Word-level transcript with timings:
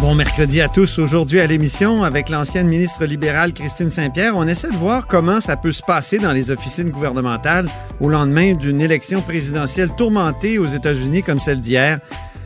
Bon 0.00 0.14
mercredi 0.14 0.60
à 0.60 0.68
tous. 0.68 0.98
Aujourd'hui 0.98 1.40
à 1.40 1.46
l'émission, 1.46 2.04
avec 2.04 2.28
l'ancienne 2.28 2.68
ministre 2.68 3.06
libérale 3.06 3.54
Christine 3.54 3.88
Saint-Pierre, 3.88 4.36
on 4.36 4.46
essaie 4.46 4.70
de 4.70 4.76
voir 4.76 5.06
comment 5.06 5.40
ça 5.40 5.56
peut 5.56 5.72
se 5.72 5.82
passer 5.82 6.18
dans 6.18 6.32
les 6.32 6.50
officines 6.50 6.90
gouvernementales 6.90 7.66
au 8.00 8.10
lendemain 8.10 8.52
d'une 8.52 8.82
élection 8.82 9.22
présidentielle 9.22 9.88
tourmentée 9.96 10.58
aux 10.58 10.66
États-Unis 10.66 11.22
comme 11.22 11.40
celle 11.40 11.62
d'hier. 11.62 11.98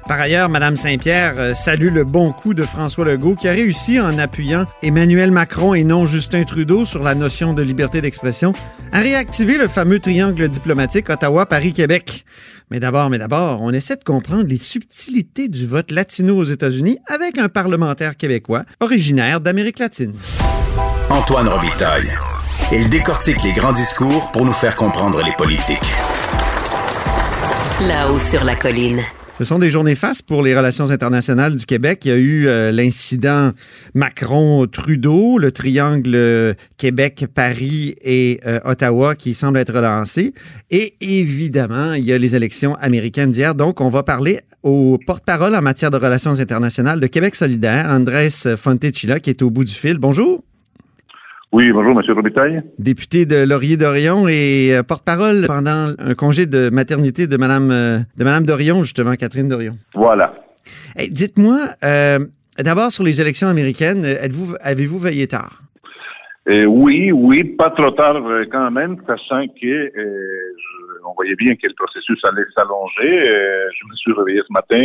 Par 0.07 0.19
ailleurs, 0.19 0.49
Mme 0.49 0.77
Saint-Pierre 0.77 1.35
euh, 1.39 1.55
salue 1.55 1.93
le 1.93 2.05
bon 2.05 2.33
coup 2.33 2.55
de 2.55 2.65
François 2.65 3.05
Legault 3.05 3.37
qui 3.37 3.47
a 3.47 3.53
réussi 3.53 4.01
en 4.01 4.19
appuyant 4.19 4.65
Emmanuel 4.83 5.31
Macron 5.31 5.75
et 5.75 5.85
non 5.85 6.07
Justin 6.07 6.45
Trudeau 6.45 6.85
sur 6.85 7.03
la 7.03 7.15
notion 7.15 7.53
de 7.53 7.63
liberté 7.63 8.01
d'expression 8.01 8.53
à 8.93 8.99
réactiver 9.01 9.57
le 9.57 9.69
fameux 9.69 10.01
triangle 10.01 10.49
diplomatique 10.49 11.11
Ottawa-Paris-Québec. 11.11 12.25
Mais 12.71 12.79
d'abord, 12.79 13.11
mais 13.11 13.19
d'abord, 13.19 13.63
on 13.63 13.73
essaie 13.73 13.97
de 13.97 14.05
comprendre 14.05 14.47
les 14.47 14.57
subtilités 14.57 15.49
du 15.49 15.67
vote 15.67 15.91
latino 15.91 16.37
aux 16.37 16.45
États-Unis 16.45 16.99
avec 17.09 17.37
un 17.39 17.49
parlementaire 17.49 18.17
québécois 18.17 18.65
originaire 18.79 19.41
d'Amérique 19.41 19.81
latine. 19.81 20.15
Antoine 21.09 21.49
Robitaille. 21.49 22.09
Il 22.71 22.89
décortique 22.89 23.43
les 23.43 23.53
grands 23.53 23.73
discours 23.73 24.31
pour 24.31 24.45
nous 24.45 24.53
faire 24.53 24.77
comprendre 24.77 25.21
les 25.25 25.33
politiques. 25.33 25.79
Là-haut 27.81 28.21
sur 28.21 28.45
la 28.45 28.55
colline. 28.55 29.03
Ce 29.41 29.47
sont 29.47 29.59
des 29.59 29.71
journées 29.71 29.95
fastes 29.95 30.25
pour 30.25 30.43
les 30.43 30.55
relations 30.55 30.91
internationales 30.91 31.57
du 31.57 31.65
Québec. 31.65 32.05
Il 32.05 32.09
y 32.09 32.13
a 32.13 32.17
eu 32.19 32.47
euh, 32.47 32.73
l'incident 32.73 33.53
Macron-Trudeau, 33.95 35.39
le 35.39 35.51
triangle 35.51 36.13
euh, 36.15 36.53
Québec-Paris 36.77 37.95
et 38.03 38.39
euh, 38.45 38.61
Ottawa 38.67 39.15
qui 39.15 39.33
semble 39.33 39.57
être 39.57 39.73
relancé. 39.73 40.35
Et 40.71 40.95
évidemment, 41.01 41.95
il 41.95 42.05
y 42.05 42.13
a 42.13 42.19
les 42.19 42.35
élections 42.35 42.75
américaines 42.83 43.31
d'hier. 43.31 43.55
Donc, 43.55 43.81
on 43.81 43.89
va 43.89 44.03
parler 44.03 44.41
au 44.63 44.99
porte-parole 45.07 45.57
en 45.57 45.63
matière 45.63 45.91
de 45.91 45.97
relations 45.97 46.39
internationales 46.39 47.01
de 47.01 47.07
Québec 47.07 47.35
solidaire, 47.35 47.87
Andrés 47.89 48.29
Fontecilla, 48.59 49.21
qui 49.21 49.31
est 49.31 49.41
au 49.41 49.49
bout 49.49 49.65
du 49.65 49.73
fil. 49.73 49.97
Bonjour. 49.97 50.43
Oui, 51.53 51.73
bonjour, 51.73 51.99
M. 51.99 52.15
Robitaille. 52.15 52.63
Député 52.79 53.27
de 53.27 53.45
Laurier-Dorion 53.45 54.29
et 54.29 54.71
euh, 54.73 54.85
porte-parole 54.85 55.47
pendant 55.49 55.95
un 55.99 56.15
congé 56.15 56.47
de 56.47 56.71
maternité 56.71 57.27
de 57.27 57.37
Mme, 57.37 57.71
euh, 57.73 57.99
de 58.17 58.23
Madame 58.23 58.45
Dorion, 58.45 58.85
justement, 58.85 59.17
Catherine 59.17 59.49
Dorion. 59.49 59.73
Voilà. 59.95 60.33
Hey, 60.95 61.11
Dites-moi, 61.11 61.59
euh, 61.83 62.21
d'abord 62.57 62.93
sur 62.93 63.03
les 63.03 63.21
élections 63.21 63.49
américaines, 63.49 64.05
êtes-vous, 64.05 64.55
avez-vous 64.61 65.01
veillé 65.01 65.27
tard? 65.27 65.59
Euh, 66.49 66.67
oui, 66.67 67.11
oui, 67.11 67.43
pas 67.43 67.71
trop 67.71 67.91
tard 67.91 68.23
quand 68.53 68.71
même, 68.71 68.97
sachant 69.09 69.45
que 69.61 69.93
on 71.05 71.15
voyait 71.15 71.35
bien 71.35 71.57
que 71.57 71.67
le 71.67 71.75
processus 71.75 72.25
allait 72.25 72.47
s'allonger. 72.55 73.27
Je 73.75 73.91
me 73.91 73.97
suis 73.97 74.13
réveillé 74.13 74.41
ce 74.47 74.53
matin 74.53 74.81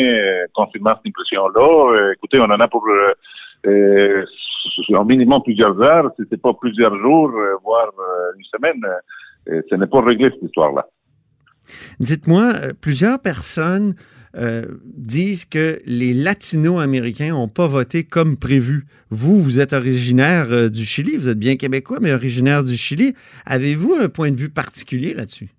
confirmant 0.54 0.96
cette 0.96 1.12
impression-là. 1.12 2.14
Écoutez, 2.14 2.40
on 2.40 2.46
en 2.46 2.60
a 2.60 2.68
pour 2.68 2.84
en 3.66 5.06
minimum 5.06 5.42
plusieurs 5.44 5.80
heures, 5.82 6.12
si 6.18 6.24
c'est 6.30 6.42
pas 6.42 6.54
plusieurs 6.54 6.96
jours, 7.00 7.32
euh, 7.36 7.56
voire 7.64 7.92
euh, 8.00 8.38
une 8.38 8.46
semaine. 8.46 8.82
Euh, 9.50 9.62
ce 9.70 9.76
n'est 9.76 9.88
pas 9.88 10.02
réglé 10.02 10.30
cette 10.32 10.44
histoire-là. 10.44 10.88
Dites-moi, 12.00 12.54
euh, 12.56 12.74
plusieurs 12.80 13.20
personnes 13.20 13.96
euh, 14.36 14.66
disent 14.84 15.46
que 15.46 15.78
les 15.86 16.14
latino-américains 16.14 17.30
n'ont 17.30 17.48
pas 17.48 17.68
voté 17.68 18.04
comme 18.04 18.38
prévu. 18.38 18.86
Vous, 19.10 19.42
vous 19.42 19.60
êtes 19.60 19.74
originaire 19.74 20.48
euh, 20.52 20.70
du 20.70 20.84
Chili, 20.84 21.16
vous 21.16 21.30
êtes 21.30 21.40
bien 21.40 21.56
québécois, 21.56 22.00
mais 22.02 22.14
originaire 22.14 22.64
du 22.64 22.76
Chili. 22.76 23.14
Avez-vous 23.46 23.96
un 24.00 24.10
point 24.10 24.32
de 24.32 24.36
vue 24.36 24.50
particulier 24.50 25.14
là-dessus? 25.14 25.50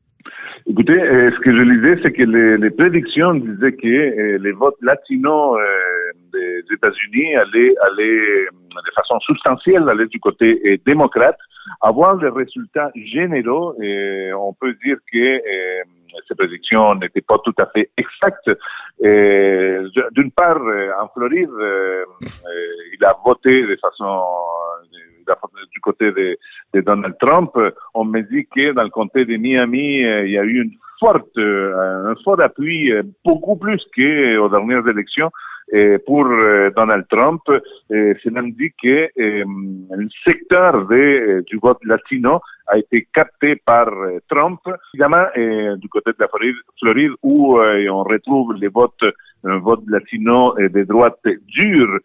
Écoutez, 0.69 1.00
euh, 1.00 1.31
ce 1.31 1.38
que 1.38 1.56
je 1.56 1.62
lisais, 1.62 2.00
c'est 2.03 2.10
que 2.10 2.25
les, 2.25 2.59
les 2.59 2.71
prédictions 2.71 3.34
disaient 3.34 3.72
que 3.72 3.87
euh, 3.87 4.38
les 4.38 4.50
votes 4.50 4.75
latinos 4.82 5.56
euh, 5.60 6.12
des 6.32 6.65
États-Unis 6.75 7.37
allaient, 7.37 7.75
allaient 7.82 8.47
de 8.75 8.93
façon 8.97 9.21
substantielle 9.21 9.88
aller 9.88 10.06
du 10.06 10.19
côté 10.19 10.81
démocrate. 10.84 11.38
Avoir 11.81 12.16
les 12.16 12.31
résultats 12.31 12.91
généraux, 12.97 13.75
on 13.78 14.53
peut 14.55 14.75
dire 14.84 14.99
que 15.12 15.41
ces 16.28 16.34
prédictions 16.34 16.94
n'étaient 16.97 17.22
pas 17.22 17.38
tout 17.44 17.55
à 17.59 17.66
fait 17.66 17.91
exactes. 17.97 18.50
D'une 19.00 20.31
part, 20.32 20.60
en 21.00 21.09
Floride, 21.15 21.50
il 22.93 23.05
a 23.05 23.16
voté 23.25 23.62
de 23.62 23.76
façon 23.81 24.22
euh, 25.28 25.64
du 25.72 25.81
côté 25.81 26.12
de, 26.12 26.38
Donald 26.81 27.16
Trump. 27.19 27.50
On 27.94 28.04
me 28.04 28.20
dit 28.22 28.47
que 28.54 28.72
dans 28.72 28.82
le 28.82 28.91
comté 28.91 29.25
de 29.25 29.37
Miami, 29.37 30.04
euh, 30.04 30.26
il 30.26 30.32
y 30.32 30.38
a 30.38 30.44
eu 30.44 30.62
une 30.62 30.72
forte, 31.00 31.37
euh, 31.38 32.10
un 32.10 32.14
fort 32.25 32.41
appui, 32.41 32.92
euh, 32.92 33.03
beaucoup 33.25 33.56
plus 33.56 33.82
qu'aux 33.94 34.48
dernières 34.48 34.87
élections, 34.88 35.31
pour 36.06 36.27
euh, 36.27 36.71
Donald 36.77 37.06
Trump. 37.09 37.43
Euh, 37.49 38.15
Cela 38.22 38.43
me 38.43 38.50
dit 38.53 38.72
que 38.82 39.09
euh, 39.19 39.44
le 39.91 40.09
secteur 40.25 40.87
du 41.44 41.59
vote 41.59 41.84
latino 41.84 42.41
a 42.69 42.78
été 42.78 43.06
capté 43.12 43.56
par 43.56 43.88
Trump. 44.28 44.60
Évidemment, 44.93 45.26
du 45.76 45.88
côté 45.88 46.10
de 46.10 46.16
la 46.19 46.28
Floride, 46.28 47.12
où 47.22 47.59
on 47.60 48.03
retrouve 48.03 48.55
les 48.55 48.66
votes, 48.66 49.05
un 49.44 49.59
vote 49.59 49.84
latino 49.87 50.53
de 50.59 50.82
droite 50.82 51.21
dure, 51.47 52.00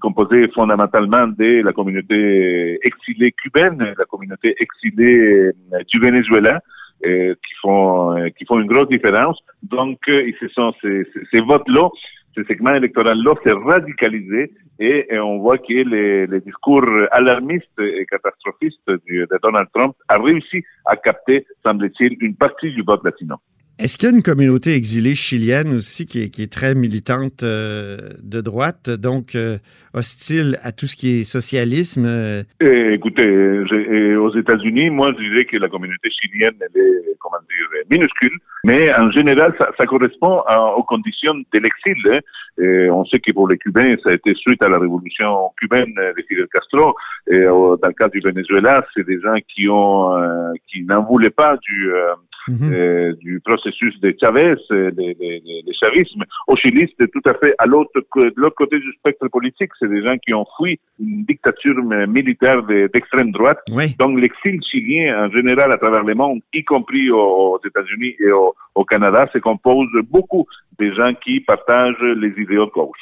composé 0.00 0.48
fondamentalement 0.48 1.26
de 1.26 1.62
la 1.62 1.72
communauté 1.74 2.78
exilée 2.82 3.32
cubaine, 3.32 3.94
la 3.98 4.04
communauté 4.06 4.56
exilée 4.58 5.50
du 5.86 6.00
Venezuela, 6.00 6.60
qui 7.02 7.54
font 7.60 8.16
une 8.58 8.66
grosse 8.66 8.88
différence. 8.88 9.38
Donc, 9.62 9.98
euh, 10.08 10.30
ce 10.40 10.48
sont 10.48 10.72
ces 10.82 11.40
votes-là, 11.40 11.88
ce 12.34 12.44
segment 12.44 12.74
électoral-là 12.74 13.34
s'est 13.42 13.52
radicalisé 13.52 14.52
et, 14.78 15.06
on 15.18 15.38
voit 15.38 15.58
que 15.58 15.72
les, 15.72 16.26
les 16.26 16.40
discours 16.40 16.86
alarmistes 17.12 17.78
et 17.78 18.06
catastrophistes 18.06 18.88
de 18.88 19.38
Donald 19.42 19.68
Trump 19.72 19.94
a 20.08 20.18
réussi 20.18 20.64
à 20.84 20.96
capter, 20.96 21.46
semble-t-il, 21.62 22.16
une 22.20 22.34
partie 22.34 22.72
du 22.72 22.82
vote 22.82 23.04
latino. 23.04 23.36
Est-ce 23.76 23.98
qu'il 23.98 24.08
y 24.08 24.12
a 24.12 24.14
une 24.14 24.22
communauté 24.22 24.74
exilée 24.76 25.16
chilienne 25.16 25.74
aussi 25.74 26.06
qui 26.06 26.22
est, 26.22 26.28
qui 26.28 26.42
est 26.42 26.52
très 26.52 26.76
militante 26.76 27.42
euh, 27.42 27.98
de 28.22 28.40
droite, 28.40 28.88
donc 28.88 29.34
euh, 29.34 29.58
hostile 29.94 30.56
à 30.62 30.70
tout 30.70 30.86
ce 30.86 30.94
qui 30.94 31.20
est 31.20 31.24
socialisme? 31.24 32.04
euh, 32.06 32.42
Et, 32.60 32.94
écoutez, 32.94 33.24
et 33.24 34.14
aux 34.14 34.32
États-Unis, 34.36 34.90
moi, 34.90 35.12
je 35.18 35.24
dirais 35.28 35.44
que 35.44 35.56
la 35.56 35.68
communauté 35.68 36.08
chilienne, 36.10 36.54
elle 36.60 36.80
est, 36.80 37.16
comment 37.18 37.38
dire, 37.48 37.82
minuscule, 37.90 38.38
mais 38.62 38.94
en 38.94 39.10
général, 39.10 39.52
ça, 39.58 39.68
ça 39.76 39.86
correspond 39.86 40.40
à- 40.46 40.74
aux 40.76 40.84
conditions 40.84 41.34
de 41.34 41.58
l'exil. 41.58 41.96
hein. 42.12 42.20
Et 42.62 42.88
on 42.90 43.04
sait 43.06 43.18
que 43.18 43.32
pour 43.32 43.48
les 43.48 43.58
Cubains, 43.58 43.96
ça 44.04 44.10
a 44.10 44.12
été 44.14 44.34
suite 44.36 44.62
à 44.62 44.68
la 44.68 44.78
révolution 44.78 45.50
cubaine 45.60 45.92
de 45.96 46.22
Fidel 46.28 46.46
Castro. 46.52 46.94
Et 47.28 47.42
dans 47.42 47.78
le 47.82 47.92
cas 47.94 48.08
du 48.08 48.20
Venezuela, 48.20 48.86
c'est 48.94 49.04
des 49.04 49.20
gens 49.20 49.34
qui 49.52 49.68
ont, 49.68 50.16
euh, 50.16 50.52
qui 50.68 50.84
n'en 50.84 51.02
voulaient 51.02 51.30
pas 51.30 51.56
du, 51.56 51.90
euh, 51.90 53.12
du 53.14 53.40
processus 53.40 53.63
de 54.00 54.14
Chavez, 54.20 54.54
euh, 54.70 54.90
de, 54.90 54.90
de, 54.90 55.12
de- 55.12 55.66
de 55.66 55.72
chavisme. 55.72 56.24
Au 56.46 56.56
Chili, 56.56 56.92
c'est 56.98 57.10
tout 57.10 57.22
à 57.26 57.34
fait 57.34 57.54
à 57.58 57.66
l'autre 57.66 57.90
de 58.16 58.32
l'autre 58.36 58.56
côté 58.56 58.78
du 58.78 58.92
spectre 58.98 59.28
politique. 59.28 59.70
C'est 59.78 59.88
des 59.88 60.02
gens 60.02 60.16
qui 60.18 60.32
ont 60.34 60.46
fui 60.56 60.78
une 61.00 61.24
dictature 61.24 61.76
euh, 61.78 62.06
militaire 62.06 62.62
de- 62.62 62.90
d'extrême 62.92 63.32
droite. 63.32 63.58
Oui. 63.70 63.94
Donc 63.98 64.18
l'exil 64.20 64.60
chilien 64.70 65.26
en 65.26 65.30
général 65.30 65.72
à 65.72 65.78
travers 65.78 66.02
le 66.04 66.14
monde, 66.14 66.40
y 66.52 66.64
compris 66.64 67.10
aux, 67.10 67.58
États-Unis 67.66 68.14
et 68.20 68.30
au, 68.30 68.54
au 68.74 68.84
Canada, 68.84 69.28
se 69.32 69.38
compose 69.38 69.88
beaucoup 70.10 70.46
des 70.78 70.94
gens 70.94 71.12
qui 71.24 71.40
partagent 71.40 72.00
les 72.16 72.32
idéaux 72.42 72.66
de 72.66 72.70
gauche. 72.70 72.98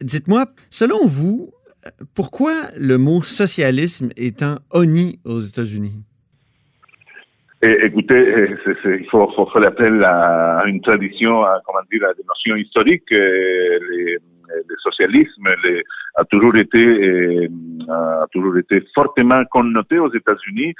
Dites-moi, 0.00 0.46
selon 0.70 1.06
vous, 1.06 1.50
euh, 1.86 1.90
pourquoi 2.14 2.52
le 2.78 2.98
mot 2.98 3.22
socialisme 3.22 4.08
est 4.16 4.42
un 4.42 4.58
honni 4.72 5.20
aux 5.24 5.40
États-Unis? 5.40 5.94
Et, 7.64 7.84
écoutez, 7.86 8.56
c'est- 8.64 8.98
il 9.00 9.06
faut, 9.08 9.30
faut 9.36 9.46
faire 9.46 9.62
appel 9.68 10.02
à 10.04 10.64
une 10.66 10.80
tradition, 10.80 11.44
à, 11.44 11.60
comment 11.64 11.78
dire, 11.92 12.04
à 12.08 12.12
des 12.14 12.24
notions 12.26 12.56
historiques. 12.56 13.12
Euh, 13.12 13.78
les- 13.90 14.18
le 14.68 14.76
socialisme 14.78 15.48
a 16.16 16.24
toujours 16.24 16.56
été 16.56 17.48
a 17.88 18.26
toujours 18.32 18.58
été 18.58 18.82
fortement 18.94 19.42
connoté 19.46 19.98
aux 19.98 20.12
États-Unis. 20.12 20.74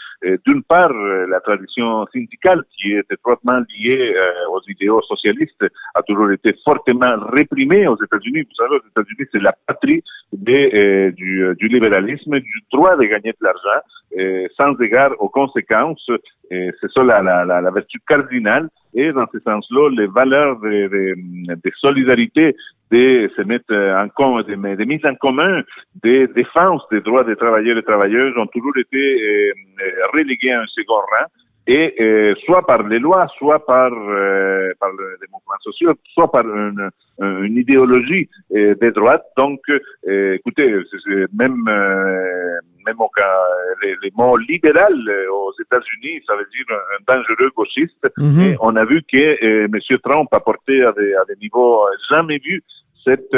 D'une 0.46 0.62
part, 0.62 0.92
la 0.92 1.40
tradition 1.40 2.06
syndicale 2.12 2.62
qui 2.76 2.92
est 2.92 3.10
étroitement 3.10 3.60
liée 3.74 4.14
aux 4.50 4.60
idéaux 4.68 5.00
socialistes 5.02 5.64
a 5.94 6.02
toujours 6.02 6.30
été 6.32 6.54
fortement 6.64 7.14
réprimée 7.32 7.86
aux 7.86 7.96
États-Unis. 7.96 8.42
Vous 8.42 8.54
savez, 8.56 8.76
aux 8.76 8.88
États-Unis, 8.90 9.28
c'est 9.32 9.42
la 9.42 9.54
patrie 9.66 10.02
du, 10.32 11.54
du, 11.58 11.68
libéralisme, 11.68 12.40
du 12.40 12.62
droit 12.72 12.96
de 12.96 13.04
gagner 13.04 13.32
de 13.32 13.44
l'argent 13.44 14.48
sans 14.56 14.78
égard 14.80 15.12
aux 15.18 15.28
conséquences. 15.28 16.10
C'est 16.50 16.92
ça 16.94 17.02
la, 17.02 17.22
la, 17.22 17.44
la, 17.44 17.70
vertu 17.70 17.98
cardinale. 18.06 18.68
Et 18.94 19.12
dans 19.12 19.26
ce 19.32 19.38
sens-là, 19.40 19.88
les 19.90 20.06
valeurs 20.06 20.58
de, 20.60 20.88
de, 20.88 21.54
de, 21.54 21.70
solidarité, 21.80 22.54
de 22.90 23.30
se 23.34 23.42
mettre 23.42 23.74
en 23.74 24.08
commun, 24.08 24.42
de, 24.42 24.76
de 24.76 24.84
mise 24.84 25.04
en 25.06 25.14
commun, 25.14 25.62
des 26.02 26.26
défenses 26.28 26.82
des 26.90 27.00
droits 27.00 27.24
des 27.24 27.36
travailleurs 27.36 27.78
et 27.78 27.82
travailleuses 27.82 28.36
ont 28.36 28.46
toujours 28.46 28.76
été 28.76 29.52
reléguées 30.12 30.52
à 30.52 30.60
un 30.60 30.66
second 30.66 30.94
rang 30.94 31.26
et 31.66 31.94
euh, 32.00 32.34
soit 32.44 32.66
par 32.66 32.82
les 32.82 32.98
lois, 32.98 33.26
soit 33.38 33.64
par, 33.64 33.92
euh, 33.92 34.72
par 34.80 34.90
les 34.90 35.26
mouvements 35.32 35.60
sociaux, 35.60 35.94
soit 36.12 36.30
par 36.30 36.44
une, 36.44 36.90
une 37.20 37.56
idéologie 37.56 38.28
euh, 38.54 38.74
des 38.80 38.90
droites. 38.90 39.24
Donc, 39.36 39.60
euh, 39.68 40.34
écoutez, 40.34 40.74
même 41.32 41.64
même 42.84 43.00
au 43.00 43.08
cas, 43.14 43.38
les, 43.80 43.94
les, 44.02 44.10
mots 44.16 44.36
libéral 44.36 44.92
aux 45.32 45.52
États-Unis, 45.60 46.20
ça 46.26 46.34
veut 46.34 46.48
dire 46.52 46.66
un 46.68 47.14
dangereux 47.14 47.50
gauchiste. 47.56 48.08
Mhm. 48.18 48.40
Et 48.40 48.56
on 48.60 48.74
a 48.74 48.84
vu 48.84 49.02
que 49.02 49.64
M. 49.66 49.98
Trump 50.02 50.28
a 50.32 50.40
porté 50.40 50.82
à 50.82 50.90
des, 50.90 51.14
à 51.14 51.24
des 51.26 51.36
niveaux 51.40 51.86
jamais 52.10 52.38
vus 52.44 52.64
cette, 53.04 53.36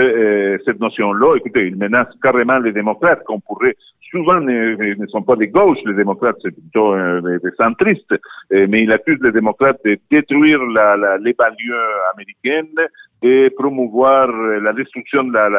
cette 0.64 0.80
notion-là. 0.80 1.36
Écoutez, 1.36 1.66
il 1.68 1.76
menace 1.76 2.08
carrément 2.22 2.58
les 2.58 2.72
démocrates 2.72 3.24
qu'on 3.24 3.40
pourrait 3.40 3.76
souvent 4.14 4.40
ne, 4.40 4.94
ne, 4.94 5.06
sont 5.08 5.22
pas 5.22 5.34
des 5.34 5.48
gauches, 5.48 5.78
les 5.84 5.94
démocrates, 5.94 6.36
c'est 6.40 6.52
plutôt 6.52 6.94
euh, 6.94 7.38
des, 7.42 7.50
centristes, 7.56 8.12
euh, 8.52 8.66
mais 8.68 8.84
il 8.84 8.92
accuse 8.92 9.18
les 9.20 9.32
démocrates 9.32 9.80
de 9.84 9.98
détruire 10.08 10.62
la, 10.66 10.96
la, 10.96 11.18
les 11.18 11.32
banlieues 11.32 11.74
américaines 12.12 12.78
et 13.22 13.50
promouvoir 13.50 14.28
euh, 14.28 14.60
la 14.60 14.72
destruction 14.72 15.24
de 15.24 15.32
la, 15.32 15.50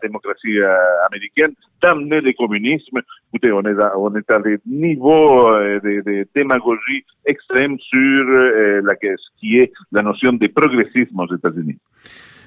démocratie 0.00 0.58
américaine, 1.08 1.52
d'amener 1.82 2.20
le 2.20 2.32
communisme. 2.34 3.00
Écoutez, 3.32 3.52
on 3.52 3.62
est 3.62 4.30
à, 4.30 4.38
des 4.38 4.58
niveaux 4.66 5.50
de, 5.52 6.02
de 6.02 6.26
démagogie 6.34 7.04
extrême 7.26 7.78
sur 7.78 8.24
la, 8.82 8.94
ce 8.94 9.40
qui 9.40 9.58
est 9.58 9.72
la 9.92 10.02
notion 10.02 10.32
de 10.32 10.46
progressisme 10.46 11.18
aux 11.20 11.34
États-Unis. 11.34 11.78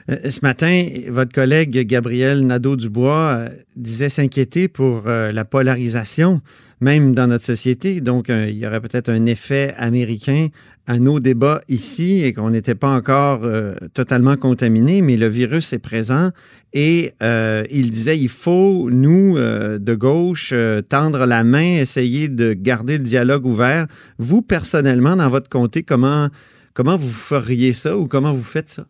Euh, 0.09 0.29
ce 0.29 0.39
matin, 0.41 0.85
votre 1.09 1.31
collègue 1.31 1.85
Gabriel 1.87 2.45
Nadeau-Dubois 2.45 3.35
euh, 3.35 3.49
disait 3.75 4.09
s'inquiéter 4.09 4.67
pour 4.67 5.03
euh, 5.07 5.31
la 5.31 5.45
polarisation, 5.45 6.41
même 6.81 7.15
dans 7.15 7.27
notre 7.27 7.45
société. 7.45 8.01
Donc, 8.01 8.27
il 8.27 8.57
y 8.57 8.67
aurait 8.67 8.81
peut-être 8.81 9.09
un 9.09 9.25
effet 9.25 9.73
américain 9.77 10.49
à 10.85 10.99
nos 10.99 11.21
débats 11.21 11.61
ici 11.69 12.21
et 12.25 12.33
qu'on 12.33 12.49
n'était 12.49 12.75
pas 12.75 12.93
encore 12.93 13.47
totalement 13.93 14.35
contaminé, 14.35 15.01
mais 15.01 15.15
le 15.15 15.27
virus 15.29 15.71
est 15.71 15.79
présent 15.79 16.31
et 16.73 17.13
il 17.21 17.89
disait 17.89 18.19
il 18.19 18.27
faut, 18.27 18.89
nous, 18.91 19.37
de 19.37 19.95
gauche, 19.95 20.53
tendre 20.89 21.25
la 21.25 21.45
main, 21.45 21.77
essayer 21.79 22.27
de 22.27 22.51
garder 22.51 22.97
le 22.97 23.05
dialogue 23.05 23.45
ouvert. 23.45 23.87
Vous, 24.17 24.41
personnellement, 24.41 25.15
dans 25.15 25.29
votre 25.29 25.47
comté, 25.47 25.83
comment, 25.83 26.27
comment 26.73 26.97
vous 26.97 27.07
feriez 27.07 27.71
ça 27.71 27.97
ou 27.97 28.09
comment 28.09 28.33
vous 28.33 28.43
faites 28.43 28.67
ça? 28.67 28.85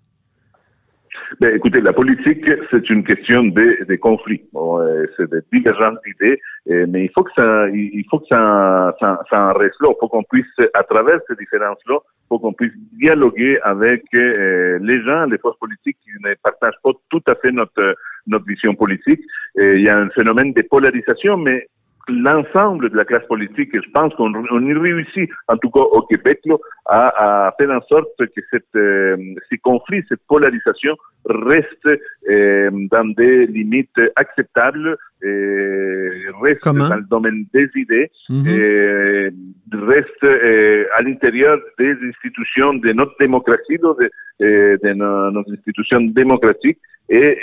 Ben, 1.40 1.56
écoutez, 1.56 1.82
la 1.82 1.94
politique, 1.94 2.46
c'est 2.70 2.90
une 2.90 3.04
question 3.04 3.44
de, 3.44 3.86
de 3.86 3.96
conflits. 3.96 4.44
Bon, 4.54 4.80
euh, 4.80 5.06
c'est 5.18 5.30
des 5.30 5.42
divergences 5.52 5.98
d'idées, 6.06 6.40
mais 6.88 7.06
il 7.06 7.12
faut 7.12 7.24
que 7.24 7.32
ça, 7.36 7.68
il 7.70 8.06
faut 8.10 8.20
que 8.20 8.28
ça, 8.28 8.96
ça, 9.00 9.20
ça 9.30 9.50
en 9.50 9.54
reste 9.54 9.80
là. 9.82 9.90
Il 9.90 10.00
faut 10.00 10.08
qu'on 10.08 10.24
puisse, 10.24 10.46
à 10.74 10.84
travers 10.84 11.20
ces 11.28 11.36
différences-là, 11.36 11.98
faut 12.30 12.40
qu'on 12.40 12.54
puisse 12.54 12.74
dialoguer 12.94 13.60
avec 13.64 14.04
euh, 14.14 14.80
les 14.82 15.02
gens, 15.04 15.26
les 15.26 15.38
forces 15.38 15.58
politiques 15.60 15.98
qui 16.04 16.12
ne 16.24 16.34
partagent 16.44 16.82
pas 16.84 16.92
tout 17.10 17.24
à 17.28 17.36
fait 17.36 17.52
notre 17.52 17.96
notre 18.28 18.46
vision 18.46 18.74
politique. 18.74 19.20
Il 19.56 19.82
y 19.82 19.90
a 19.90 19.98
un 19.98 20.10
phénomène 20.10 20.54
de 20.54 20.62
polarisation, 20.62 21.36
mais 21.36 21.68
l'ensemble 22.08 22.90
de 22.90 22.98
la 22.98 23.06
classe 23.06 23.26
politique, 23.28 23.70
je 23.74 23.90
pense 23.92 24.14
qu'on 24.16 24.32
y 24.62 24.74
réussit, 24.74 25.30
en 25.48 25.58
tout 25.58 25.70
cas 25.70 25.82
au 25.82 26.02
Québec, 26.04 26.42
à, 26.86 27.48
à, 27.48 27.52
faire 27.58 27.70
en 27.70 27.82
sorte 27.88 28.10
que 28.18 28.42
cette, 28.52 28.64
euh, 28.76 29.16
ces 29.50 29.58
conflits, 29.58 30.04
cette 30.10 30.22
polarisation 30.28 30.96
reste 31.26 31.88
euh, 32.30 32.70
dans 32.92 33.06
des 33.16 33.46
limites 33.48 34.00
acceptables, 34.16 34.98
euh, 35.24 36.10
reste 36.42 36.66
dans 36.66 36.96
le 36.96 37.10
domaine 37.10 37.46
des 37.54 37.70
idées, 37.76 38.12
et 38.30 39.30
reste 39.72 40.24
à 40.98 41.02
l'intérieur 41.02 41.58
des 41.80 41.96
institutions 42.10 42.74
de 42.74 42.92
notre 42.92 43.16
démocratie, 43.20 43.78
de, 43.78 44.10
de 44.42 44.94
nos, 44.94 45.32
nos 45.32 45.44
institutions 45.50 46.02
démocratiques, 46.02 46.80
et, 47.10 47.38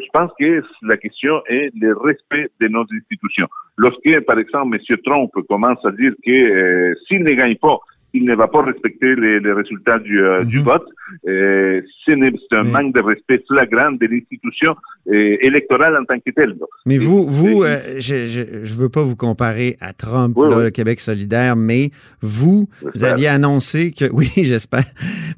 je 0.00 0.06
pense 0.12 0.30
que 0.38 0.62
la 0.82 0.96
question 0.96 1.42
est 1.46 1.70
le 1.80 1.96
respect 1.96 2.48
de 2.60 2.68
nos 2.68 2.84
institutions. 2.92 3.48
Lorsque, 3.76 4.20
par 4.20 4.38
exemple, 4.38 4.76
M. 4.76 4.96
Trump 5.04 5.30
commence 5.48 5.84
à 5.84 5.90
dire 5.90 6.12
que 6.24 6.94
s'il 7.06 7.22
ne 7.24 7.32
gagne 7.32 7.56
pas, 7.56 7.78
il 8.12 8.24
ne 8.24 8.34
va 8.34 8.48
pas 8.48 8.62
respecter 8.62 9.14
les, 9.14 9.40
les 9.40 9.52
résultats 9.52 9.98
du, 9.98 10.20
euh, 10.22 10.44
du 10.44 10.58
mhm. 10.58 10.64
vote. 10.64 10.86
Euh, 11.28 11.80
c'est 12.04 12.14
un 12.52 12.62
manque 12.64 12.94
de 12.94 13.00
respect 13.00 13.42
flagrant 13.48 13.92
de 13.92 14.06
l'institution 14.06 14.74
euh, 15.08 15.36
électorale 15.40 15.96
en 15.96 16.04
tant 16.04 16.18
que 16.18 16.30
telle. 16.30 16.54
Mais 16.86 16.98
vous, 16.98 17.26
vous, 17.26 17.62
euh, 17.62 17.96
je, 17.98 18.26
je, 18.64 18.74
veux 18.74 18.88
pas 18.88 19.02
vous 19.02 19.16
comparer 19.16 19.76
à 19.80 19.92
Trump, 19.92 20.36
là, 20.36 20.64
le 20.64 20.70
Québec 20.70 21.00
solidaire, 21.00 21.56
mais 21.56 21.90
vous, 22.20 22.68
vous 22.94 23.04
aviez 23.04 23.28
annoncé 23.28 23.92
que, 23.92 24.04
oui, 24.12 24.28
j'espère, 24.36 24.84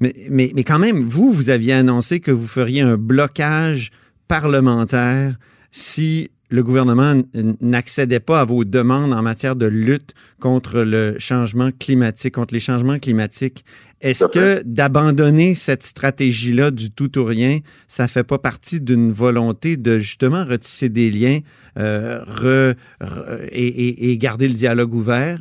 mais, 0.01 0.13
mais, 0.31 0.51
mais 0.55 0.65
quand 0.65 0.79
même, 0.79 0.99
vous, 0.99 1.31
vous 1.31 1.51
aviez 1.51 1.75
annoncé 1.75 2.21
que 2.21 2.31
vous 2.31 2.47
feriez 2.47 2.83
un 2.83 2.97
blocage 2.97 3.91
parlementaire 4.29 5.35
si 5.71 6.31
le 6.53 6.63
gouvernement 6.63 7.15
n'accédait 7.63 8.21
pas 8.21 8.41
à 8.41 8.45
vos 8.45 8.65
demandes 8.65 9.15
en 9.15 9.23
matière 9.23 9.57
de 9.57 9.65
lutte 9.65 10.13
contre 10.39 10.83
le 10.83 11.17
changement 11.19 11.71
climatique, 11.71 12.35
contre 12.35 12.53
les 12.53 12.61
changements 12.61 12.99
climatiques. 12.99 13.65
Est-ce 14.03 14.27
que 14.27 14.63
d'abandonner 14.67 15.55
cette 15.55 15.83
stratégie-là 15.83 16.71
du 16.71 16.91
tout 16.91 17.19
ou 17.19 17.25
rien, 17.25 17.61
ça 17.89 18.07
fait 18.07 18.27
pas 18.27 18.39
partie 18.39 18.83
d'une 18.83 19.11
volonté 19.11 19.79
de 19.79 19.99
justement 19.99 20.45
retisser 20.45 20.91
des 20.91 21.11
liens 21.11 21.39
euh, 21.79 22.75
et, 23.51 24.19
garder 24.19 24.49
le 24.49 24.55
dialogue 24.55 24.93
ouvert? 24.93 25.39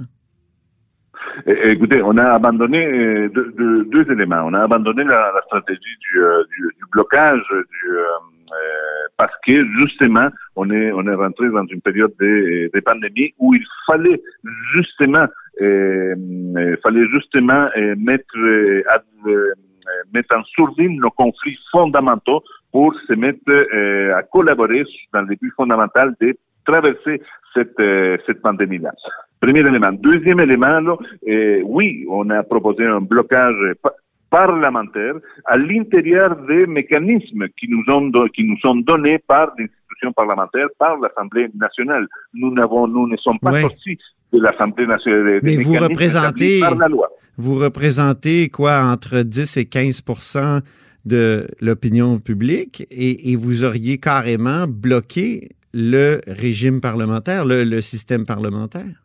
Écoutez, 1.46 2.02
on 2.02 2.18
a 2.18 2.36
abandonné 2.36 2.86
euh, 2.86 3.30
deux, 3.30 4.12
éléments. 4.12 4.44
On 4.46 4.54
a 4.54 4.62
abandonné 4.62 5.04
la, 5.04 5.34
stratégie 5.48 5.98
du, 6.12 6.22
euh, 6.22 6.44
blocage 6.92 7.42
du, 7.52 7.98
parce 9.18 9.34
que 9.46 9.66
justement, 9.78 10.30
on 10.56 10.72
est 10.72 10.92
on 10.92 11.04
rentré 11.18 11.50
dans 11.50 11.66
une 11.68 11.82
période 11.82 12.14
de, 12.20 12.72
pandémie 12.84 13.34
où 13.38 13.54
il 13.54 13.64
fallait 13.86 14.22
justement 14.74 15.26
euh, 15.62 16.16
euh 16.58 16.76
fallait 16.84 17.08
justement 17.10 17.68
euh, 17.78 17.96
mettre 17.98 18.36
en 20.36 20.44
sourdine 20.56 21.00
nos 21.00 21.12
conflits 21.12 21.60
fondamentaux 21.72 22.44
pour 22.72 22.96
se 23.08 23.14
mettre 23.14 23.52
à 24.16 24.24
collaborer 24.24 24.86
dans 25.14 25.22
le 25.22 25.36
but 25.36 25.54
fondamental 25.56 26.16
de 26.20 26.36
traverser 26.66 27.22
cette 27.54 28.42
pandémie-là. 28.42 28.92
Premier 29.40 29.60
élément. 29.60 29.92
Deuxième 29.92 30.40
élément, 30.40 30.98
oui, 31.64 32.06
on 32.10 32.30
a 32.30 32.44
proposé 32.44 32.86
un 32.86 33.02
blocage 33.02 33.76
parlementaires 34.32 35.16
à 35.46 35.58
l'intérieur 35.58 36.36
des 36.48 36.66
mécanismes 36.66 37.48
qui 37.60 37.68
nous, 37.70 37.84
ont, 37.94 38.10
qui 38.34 38.44
nous 38.44 38.58
sont 38.58 38.78
donnés 38.78 39.20
par 39.20 39.52
l'institution 39.60 40.14
parlementaire, 40.16 40.68
par 40.80 40.98
l'Assemblée 41.00 41.50
nationale. 41.54 42.08
Nous, 42.34 42.52
n'avons, 42.52 42.88
nous 42.88 43.08
ne 43.08 43.18
sommes 43.18 43.40
pas 43.40 43.52
sortis 43.52 44.00
de 44.34 44.40
l'Assemblée 44.40 44.88
nationale. 44.88 45.42
Mais 45.44 45.58
vous 45.58 45.74
représentez, 45.74 46.62
par 46.62 46.76
la 46.76 46.88
loi. 46.88 47.10
vous 47.38 47.56
représentez 47.56 48.50
quoi, 48.50 48.82
entre 48.84 49.22
10 49.22 49.58
et 49.58 49.66
15 49.66 50.02
de 51.04 51.48
l'opinion 51.60 52.20
publique 52.20 52.88
et, 52.90 53.32
et, 53.32 53.36
vous 53.36 53.64
auriez 53.64 53.98
carrément 53.98 54.66
bloqué 54.68 55.50
le 55.74 56.22
régime 56.28 56.80
parlementaire, 56.80 57.44
le, 57.44 57.64
le 57.64 57.82
système 57.82 58.26
parlementaire? 58.26 59.04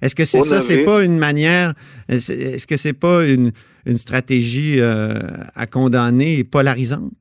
Est-ce 0.00 0.14
que 0.14 0.24
c'est 0.24 0.42
ça, 0.42 0.60
c'est 0.60 0.84
pas 0.84 1.02
une 1.02 1.18
manière, 1.18 1.74
est-ce 2.08 2.66
que 2.66 2.76
c'est 2.76 2.92
pas 2.92 3.26
une, 3.26 3.50
une 3.88 3.98
stratégie 3.98 4.80
euh, 4.80 5.14
à 5.54 5.66
condamner 5.66 6.38
et 6.38 6.44
polarisante? 6.44 7.12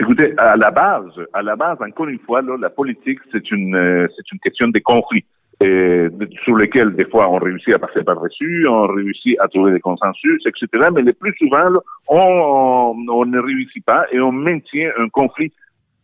Écoutez, 0.00 0.34
à 0.38 0.56
la 0.56 0.70
base, 0.70 1.12
à 1.32 1.42
la 1.42 1.54
base, 1.54 1.78
encore 1.80 2.08
une 2.08 2.18
fois, 2.18 2.42
la 2.42 2.70
politique, 2.70 3.20
c'est 3.30 3.50
une, 3.52 3.76
euh, 3.76 4.08
c'est 4.16 4.32
une 4.32 4.40
question 4.40 4.68
de 4.68 4.78
conflits. 4.80 5.24
Et 5.62 6.08
sur 6.42 6.56
lesquels, 6.56 6.94
des 6.96 7.04
fois, 7.04 7.30
on 7.30 7.36
réussit 7.36 7.72
à 7.74 7.78
passer 7.78 8.02
par-dessus, 8.02 8.66
on 8.68 8.88
réussit 8.88 9.38
à 9.38 9.46
trouver 9.46 9.72
des 9.72 9.80
consensus, 9.80 10.42
etc. 10.46 10.88
Mais 10.92 11.02
le 11.02 11.12
plus 11.12 11.32
souvent, 11.38 11.80
on, 12.08 12.94
ne 13.24 13.38
réussit 13.38 13.84
pas 13.84 14.04
et 14.12 14.18
on 14.18 14.32
maintient 14.32 14.90
un 14.98 15.08
conflit 15.08 15.52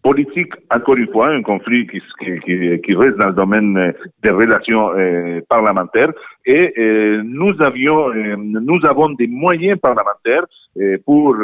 politique, 0.02 0.52
encore 0.70 0.96
une 0.96 1.08
fois, 1.08 1.28
un 1.28 1.42
conflit 1.42 1.86
qui, 1.86 2.00
qui, 2.20 2.80
qui 2.80 2.94
reste 2.94 3.18
dans 3.18 3.28
le 3.28 3.34
domaine 3.34 3.76
euh, 3.76 3.92
des 4.22 4.30
relations 4.30 4.92
euh, 4.96 5.40
parlementaires. 5.48 6.12
Et 6.46 6.72
euh, 6.78 7.22
nous 7.24 7.60
avions, 7.60 8.08
euh, 8.10 8.36
nous 8.36 8.84
avons 8.86 9.10
des 9.10 9.26
moyens 9.26 9.78
parlementaires 9.78 10.46
pour 11.04 11.36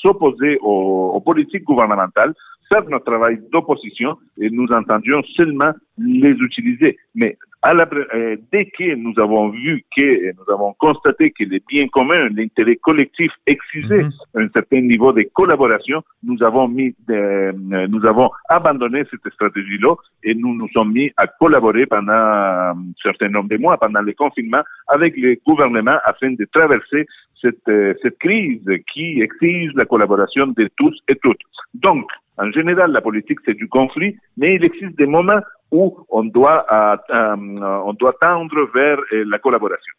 s'opposer 0.00 0.58
aux, 0.62 1.12
aux, 1.14 1.20
politiques 1.20 1.64
gouvernementales 1.64 2.32
faire 2.70 2.82
notre 2.88 3.04
travail 3.04 3.38
d'opposition 3.52 4.16
et 4.40 4.48
nous 4.50 4.66
entendions 4.72 5.22
seulement 5.36 5.72
les 5.98 6.30
utiliser. 6.30 6.96
Mais 7.14 7.36
à 7.62 7.74
la, 7.74 7.88
euh, 8.14 8.36
dès 8.52 8.66
que 8.66 8.94
nous 8.94 9.14
avons 9.18 9.48
vu 9.48 9.84
que 9.96 10.32
nous 10.32 10.52
avons 10.54 10.74
constaté 10.78 11.32
que 11.32 11.44
les 11.44 11.60
biens 11.68 11.88
communs, 11.88 12.28
l'intérêt 12.28 12.76
collectif 12.76 13.32
exigeait 13.46 14.04
Mhm. 14.04 14.44
un 14.44 14.48
certain 14.50 14.80
niveau 14.80 15.12
de 15.12 15.22
collaboration, 15.34 16.02
nous 16.22 16.40
avons 16.42 16.68
mis, 16.68 16.94
de- 17.08 17.14
euh, 17.14 17.86
nous 17.88 18.04
avons 18.06 18.30
abandonné 18.48 19.02
cette 19.10 19.32
stratégie-là 19.32 19.94
et 20.22 20.34
nous 20.34 20.54
nous 20.54 20.68
sommes 20.68 20.92
mis 20.92 21.10
à 21.16 21.26
collaborer 21.26 21.86
pendant 21.86 22.12
un 22.12 22.76
certain 23.02 23.28
nombre 23.28 23.48
de 23.48 23.56
mois, 23.56 23.76
pendant 23.76 24.02
le 24.02 24.12
confinement, 24.12 24.62
avec 24.86 25.16
les 25.16 25.40
gouvernements 25.44 25.98
afin 26.04 26.30
de 26.30 26.44
traverser 26.52 27.06
cette, 27.40 27.68
euh, 27.68 27.94
cette 28.02 28.18
crise 28.18 28.62
qui 28.92 29.20
exige 29.20 29.72
la 29.74 29.84
collaboration 29.84 30.46
de 30.48 30.68
tous 30.76 30.96
et 31.08 31.16
toutes. 31.16 31.40
Donc, 31.74 32.06
en 32.38 32.50
général, 32.52 32.92
la 32.92 33.00
politique, 33.00 33.38
c'est 33.44 33.54
du 33.54 33.68
conflit, 33.68 34.16
mais 34.36 34.54
il 34.56 34.64
existe 34.64 34.96
des 34.96 35.06
moments 35.06 35.40
où 35.70 35.96
on 36.08 36.24
doit, 36.24 36.66
euh, 36.72 36.96
euh, 37.10 37.36
on 37.84 37.92
doit 37.94 38.14
tendre 38.20 38.70
vers 38.74 38.98
euh, 39.12 39.24
la 39.26 39.38
collaboration. 39.38 39.94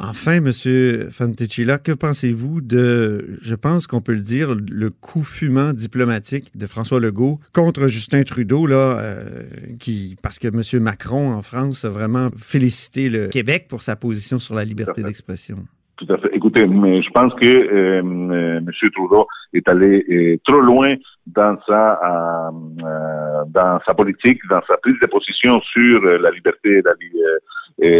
Enfin, 0.00 0.40
Monsieur 0.40 1.08
Fanticilla, 1.10 1.78
que 1.78 1.90
pensez-vous 1.90 2.60
de, 2.60 3.36
je 3.42 3.54
pense 3.56 3.88
qu'on 3.88 4.00
peut 4.00 4.12
le 4.12 4.22
dire, 4.22 4.54
le 4.54 4.90
coup 4.90 5.24
fumant 5.24 5.72
diplomatique 5.72 6.56
de 6.56 6.66
François 6.66 7.00
Legault 7.00 7.40
contre 7.52 7.88
Justin 7.88 8.22
Trudeau, 8.22 8.66
là, 8.66 8.96
euh, 9.00 9.42
qui, 9.80 10.16
parce 10.22 10.38
que 10.38 10.54
Monsieur 10.54 10.78
Macron 10.78 11.32
en 11.32 11.42
France 11.42 11.84
a 11.84 11.90
vraiment 11.90 12.28
félicité 12.36 13.10
le 13.10 13.26
Québec 13.26 13.66
pour 13.68 13.82
sa 13.82 13.96
position 13.96 14.38
sur 14.38 14.54
la 14.54 14.64
liberté 14.64 15.02
d'expression. 15.02 15.56
Tout 15.96 16.06
à 16.12 16.18
fait. 16.18 16.30
Écoutez, 16.32 16.64
mais 16.64 17.02
je 17.02 17.10
pense 17.10 17.34
que 17.34 17.44
euh, 17.44 17.98
M. 17.98 18.70
Trudeau 18.92 19.26
est 19.52 19.68
allé 19.68 20.04
euh, 20.08 20.36
trop 20.44 20.60
loin 20.60 20.94
dans 21.34 21.56
sa 21.66 21.92
euh, 21.92 22.50
euh, 22.84 23.44
dans 23.48 23.80
sa 23.84 23.94
politique, 23.94 24.40
dans 24.48 24.62
sa 24.66 24.76
prise 24.78 24.98
de 25.00 25.06
position 25.06 25.60
sur 25.60 26.04
euh, 26.04 26.18
la 26.18 26.30
liberté, 26.30 26.82
la, 26.82 26.94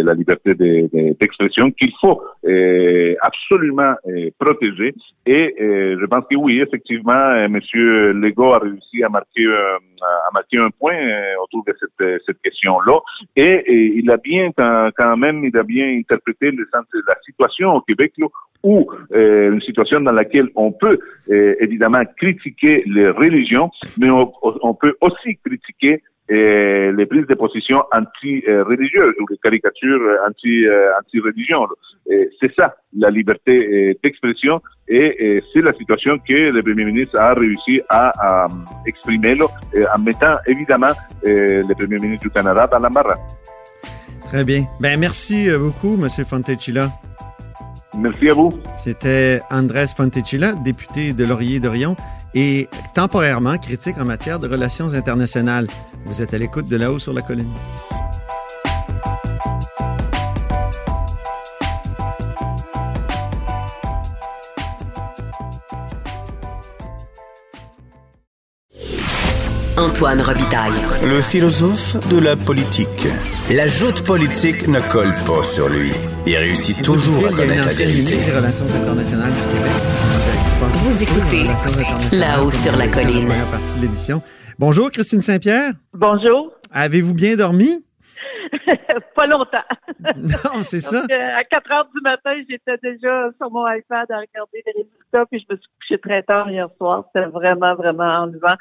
la 0.02 0.14
d'expression 1.20 1.70
qu'il 1.70 1.92
faut 2.00 2.20
absolument 3.23 3.94
protéger. 4.38 4.94
Et 5.26 5.54
je 5.58 6.06
pense 6.06 6.25
que 6.30 6.37
oui, 6.37 6.61
effectivement, 6.61 7.12
euh, 7.12 7.44
M. 7.44 7.61
Legault 8.20 8.54
a 8.54 8.58
réussi 8.58 9.04
à 9.04 9.08
marquer 9.08 9.47
à 9.47 10.30
marquer 10.32 10.58
un 10.58 10.70
point 10.70 10.99
autour 11.42 11.64
de 11.64 11.75
cette, 11.78 12.23
cette 12.26 12.40
question-là. 12.42 12.99
Et, 13.37 13.92
il 13.99 14.11
a 14.11 14.16
bien 14.16 14.50
quand, 14.52 15.16
même, 15.16 15.44
il 15.44 15.56
a 15.56 15.62
bien 15.62 15.87
interprété 15.99 16.50
le 16.50 16.66
sens 16.73 16.85
de 16.92 17.02
la 17.06 17.16
situation 17.25 17.75
au 17.75 17.80
Québec 17.82 18.14
ou 18.69 18.87
euh, 19.15 19.53
une 19.53 19.63
situation 19.63 20.01
dans 20.01 20.13
laquelle 20.13 20.49
on 20.55 20.73
peut 20.73 20.99
euh, 21.31 21.55
évidemment 21.59 22.03
critiquer 22.19 22.83
les 22.87 23.09
religions, 23.09 23.71
mais 23.99 24.11
on, 24.11 24.75
peut 24.75 24.95
aussi 25.01 25.39
critiquer 25.43 26.03
euh, 26.31 26.93
les 26.93 27.07
prises 27.07 27.27
de 27.27 27.35
position 27.35 27.79
anti-religieuses 28.01 29.15
ou 29.21 29.25
les 29.31 29.39
caricatures 29.39 30.03
anti, 30.29 30.67
anti-religion. 31.01 31.67
Et 32.11 32.29
c'est 32.39 32.55
ça, 32.55 32.77
la 32.95 33.11
liberté 33.11 33.97
d'expression, 34.03 34.61
et, 34.87 35.43
c'est 35.53 35.63
la 35.63 35.73
situation 35.73 36.19
que 36.19 36.53
le 36.57 36.63
Premier 36.63 36.85
ministre 36.85 37.17
a 37.19 37.33
réussi 37.33 37.81
à, 37.89 38.13
à 38.21 38.49
exprimer 38.87 39.35
en 39.97 40.03
mettant 40.03 40.35
évidemment 40.47 40.95
le 41.25 41.75
Premier 41.75 41.97
ministre 42.05 42.29
du 42.29 42.31
Canada 42.31 42.69
dans 42.71 42.81
l'embarras. 42.81 43.19
Très 44.27 44.45
bien. 44.45 44.65
Ben, 44.79 45.01
merci 45.01 45.49
beaucoup, 45.59 45.97
Monsieur 45.97 46.25
Fontecilla. 46.25 46.89
Merci 47.97 48.28
à 48.28 48.35
vous. 48.35 48.50
C'était 48.76 49.40
Andrés 49.50 49.87
Fontecilla, 49.97 50.52
député 50.52 51.12
de 51.12 51.25
Laurier-Dorion 51.25 51.97
et 52.35 52.68
temporairement 52.95 53.57
critique 53.57 53.97
en 53.99 54.04
matière 54.04 54.38
de 54.38 54.49
relations 54.49 54.92
internationales. 54.95 55.66
Vous 56.04 56.21
êtes 56.21 56.35
à 56.35 56.38
l'écoute 56.38 56.68
de 56.68 56.76
là-haut 56.76 56.99
sur 56.99 57.12
la 57.12 57.23
colline. 57.23 57.49
Antoine 69.78 70.21
Robitaille. 70.21 70.73
Le 71.04 71.21
philosophe 71.21 71.97
de 72.09 72.18
la 72.18 72.37
politique. 72.37 73.09
La 73.50 73.66
joute 73.66 74.02
politique 74.02 74.68
ne 74.68 74.80
colle 74.92 75.14
pas 75.25 75.42
sur 75.42 75.68
lui. 75.68 75.92
Il 76.30 76.37
réussit 76.37 76.82
toujours 76.82 77.26
à 77.26 77.30
connaître 77.30 77.66
la 77.66 77.73
vérité. 77.73 78.16
Relations 78.37 78.66
internationales 78.66 79.32
du 79.32 79.47
Québec. 79.47 79.73
Vous 80.75 81.02
écoutez. 81.02 81.44
Là-haut 82.14 82.50
sur 82.50 82.76
la 82.76 82.87
colline. 82.87 83.30
Bonjour, 84.58 84.90
Christine 84.90 85.23
Saint-Pierre. 85.23 85.73
Bonjour. 85.94 86.52
Avez-vous 86.70 87.14
bien 87.14 87.35
dormi? 87.35 87.82
Pas 89.14 89.26
longtemps. 89.26 89.64
Non, 90.17 90.62
c'est 90.62 90.78
ça. 90.81 91.05
Euh, 91.11 91.37
à 91.37 91.45
4 91.45 91.73
heures 91.73 91.88
du 91.95 92.00
matin, 92.02 92.33
j'étais 92.49 92.76
déjà 92.83 93.31
sur 93.37 93.50
mon 93.50 93.67
iPad 93.67 94.11
à 94.11 94.19
regarder 94.19 94.62
les 94.67 94.73
résultats, 94.73 95.26
puis 95.31 95.45
je 95.49 95.52
me 95.52 95.59
suis 95.59 95.69
couché 95.81 95.99
très 95.99 96.23
tard 96.23 96.50
hier 96.50 96.69
soir. 96.76 97.05
C'était 97.12 97.26
vraiment, 97.28 97.75
vraiment 97.75 98.05
enlevant. 98.05 98.55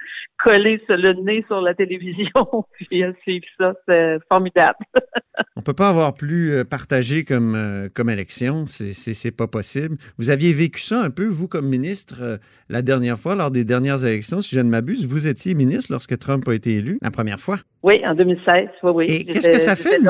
Collé 0.44 0.82
sur 0.86 0.98
le 0.98 1.13
nez 1.13 1.44
sur 1.48 1.62
la 1.62 1.74
télévision, 1.74 2.65
puis 2.74 3.03
suivre 3.22 3.46
ça, 3.60 3.74
c'est 3.88 4.17
formidable. 4.29 4.77
On 5.56 5.62
peut 5.62 5.74
pas 5.74 5.89
avoir 5.89 6.13
plus 6.13 6.53
euh, 6.53 6.63
partagé 6.63 7.24
comme, 7.24 7.56
euh, 7.56 7.89
comme 7.94 8.10
élection. 8.10 8.65
C'est- 8.65 9.27
pas 9.38 9.48
possible. 9.48 9.98
Vous 10.17 10.29
aviez 10.29 10.53
vécu 10.53 10.79
ça 10.79 11.01
un 11.03 11.10
peu, 11.10 11.25
vous, 11.25 11.48
comme 11.48 11.67
ministre, 11.67 12.39
la 12.70 12.82
dernière 12.82 13.17
fois, 13.17 13.36
lors 13.36 13.51
des 13.51 13.65
dernières 13.65 14.06
élections. 14.06 14.41
Si 14.41 14.56
je 14.56 14.62
ne 14.62 14.70
m'abuse, 14.70 15.06
vous 15.06 15.27
étiez 15.27 15.53
ministre 15.53 15.91
lorsque 15.91 16.17
Trump 16.17 16.48
a 16.48 16.53
été 16.53 16.75
élu, 16.75 16.98
la 17.01 17.12
première 17.12 17.39
fois. 17.39 17.58
Oui, 17.84 18.01
en 18.06 18.15
2016, 18.15 18.70
oui, 18.84 18.91
oui. 18.94 19.06
Et 19.10 19.25
qu'est-ce 19.25 19.50
que 19.50 19.60
ça 19.60 19.75
fait, 19.75 19.98
j'étais 19.98 20.10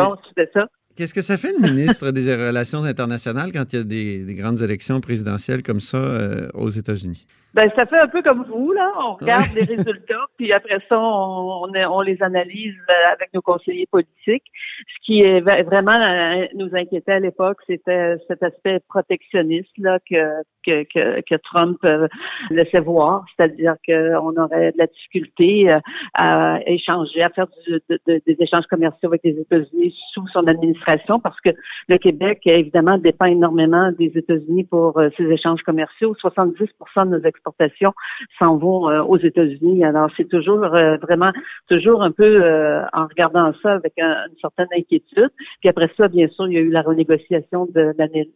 Qu'est-ce 0.96 1.14
que 1.14 1.22
ça 1.22 1.38
fait 1.38 1.54
de 1.54 1.62
ministre 1.62 2.10
des 2.10 2.36
Relations 2.36 2.84
internationales 2.84 3.52
quand 3.52 3.72
il 3.72 3.76
y 3.76 3.80
a 3.80 3.84
des, 3.84 4.24
des 4.24 4.34
grandes 4.34 4.62
élections 4.64 5.00
présidentielles 5.00 5.62
comme 5.62 5.80
ça 5.80 5.98
euh, 5.98 6.48
aux 6.56 6.70
États-Unis? 6.70 7.28
Ben, 7.54 7.72
ça 7.76 7.86
fait 7.88 7.98
un 7.98 8.08
peu 8.08 8.22
comme 8.22 8.44
vous, 8.44 8.72
là. 8.72 8.92
On 9.00 9.14
regarde 9.14 9.48
les 9.56 9.64
résultats, 9.64 10.26
puis 10.38 10.54
après 10.54 10.78
ça, 10.88 11.00
on, 11.00 11.64
on, 11.66 11.72
on 11.74 12.02
les 12.02 12.22
analyse 12.22 12.76
euh, 12.90 13.14
avec 13.14 13.34
nos 13.34 13.42
conseillers 13.42 13.88
politiques. 13.92 14.44
Ce 14.80 15.06
qui 15.06 15.22
est 15.22 15.40
vraiment 15.42 16.00
euh, 16.00 16.46
nous 16.54 16.70
inquiétait 16.76 17.14
à 17.14 17.20
l'époque, 17.20 17.58
c'était 17.66 18.16
cet 18.28 18.44
aspect 18.44 18.80
protectionniste 18.90 19.72
là 19.78 19.98
que 20.08 20.44
que, 20.66 20.84
que, 20.94 21.22
que 21.22 21.36
Trump 21.36 21.78
euh, 21.86 22.10
laissait 22.50 22.82
voir, 22.82 23.24
c'est-à-dire 23.38 23.76
qu'on 23.88 24.36
aurait 24.36 24.74
de 24.74 24.78
la 24.78 24.88
difficulté 24.88 25.74
à 26.14 26.60
échanger, 26.66 27.24
à 27.24 27.30
faire 27.30 27.48
du- 27.66 27.80
de- 27.90 28.00
de- 28.06 28.22
des 28.28 28.36
échanges 28.40 28.66
commerciaux 28.68 29.08
avec 29.10 29.22
les 29.24 29.40
États-Unis 29.40 29.96
sous 30.14 30.28
son 30.28 30.46
administration, 30.46 31.22
parce 31.22 31.40
que 31.40 31.52
le 31.88 31.98
Québec, 31.98 32.42
évidemment, 32.46 32.98
dépend 32.98 33.26
énormément 33.28 33.92
des 33.94 34.12
États-Unis 34.16 34.66
pour 34.66 35.02
ses 35.16 35.24
échanges 35.32 35.62
commerciaux. 35.64 36.14
70% 36.22 37.06
de 37.06 37.18
nos 37.18 37.26
s'en 38.40 38.58
vont 38.58 38.90
euh, 38.90 39.02
aux 39.04 39.18
États-Unis. 39.18 39.84
Alors, 39.84 40.10
c'est 40.18 40.28
toujours 40.30 40.64
euh, 40.64 40.98
vraiment, 40.98 41.32
toujours 41.70 42.02
un 42.04 42.12
peu 42.12 42.24
euh, 42.44 42.84
en 42.94 43.06
regardant 43.08 43.52
ça 43.62 43.74
avec 43.74 43.94
un- 44.00 44.26
une 44.30 44.38
certaine 44.42 44.68
inquiétude. 44.76 45.30
Puis 45.60 45.70
après 45.70 45.90
ça, 45.98 46.08
bien 46.08 46.28
sûr, 46.30 46.48
il 46.48 46.54
y 46.54 46.58
a 46.58 46.62
eu 46.62 46.70
la 46.70 46.82
renégociation 46.82 47.68
de 47.74 47.94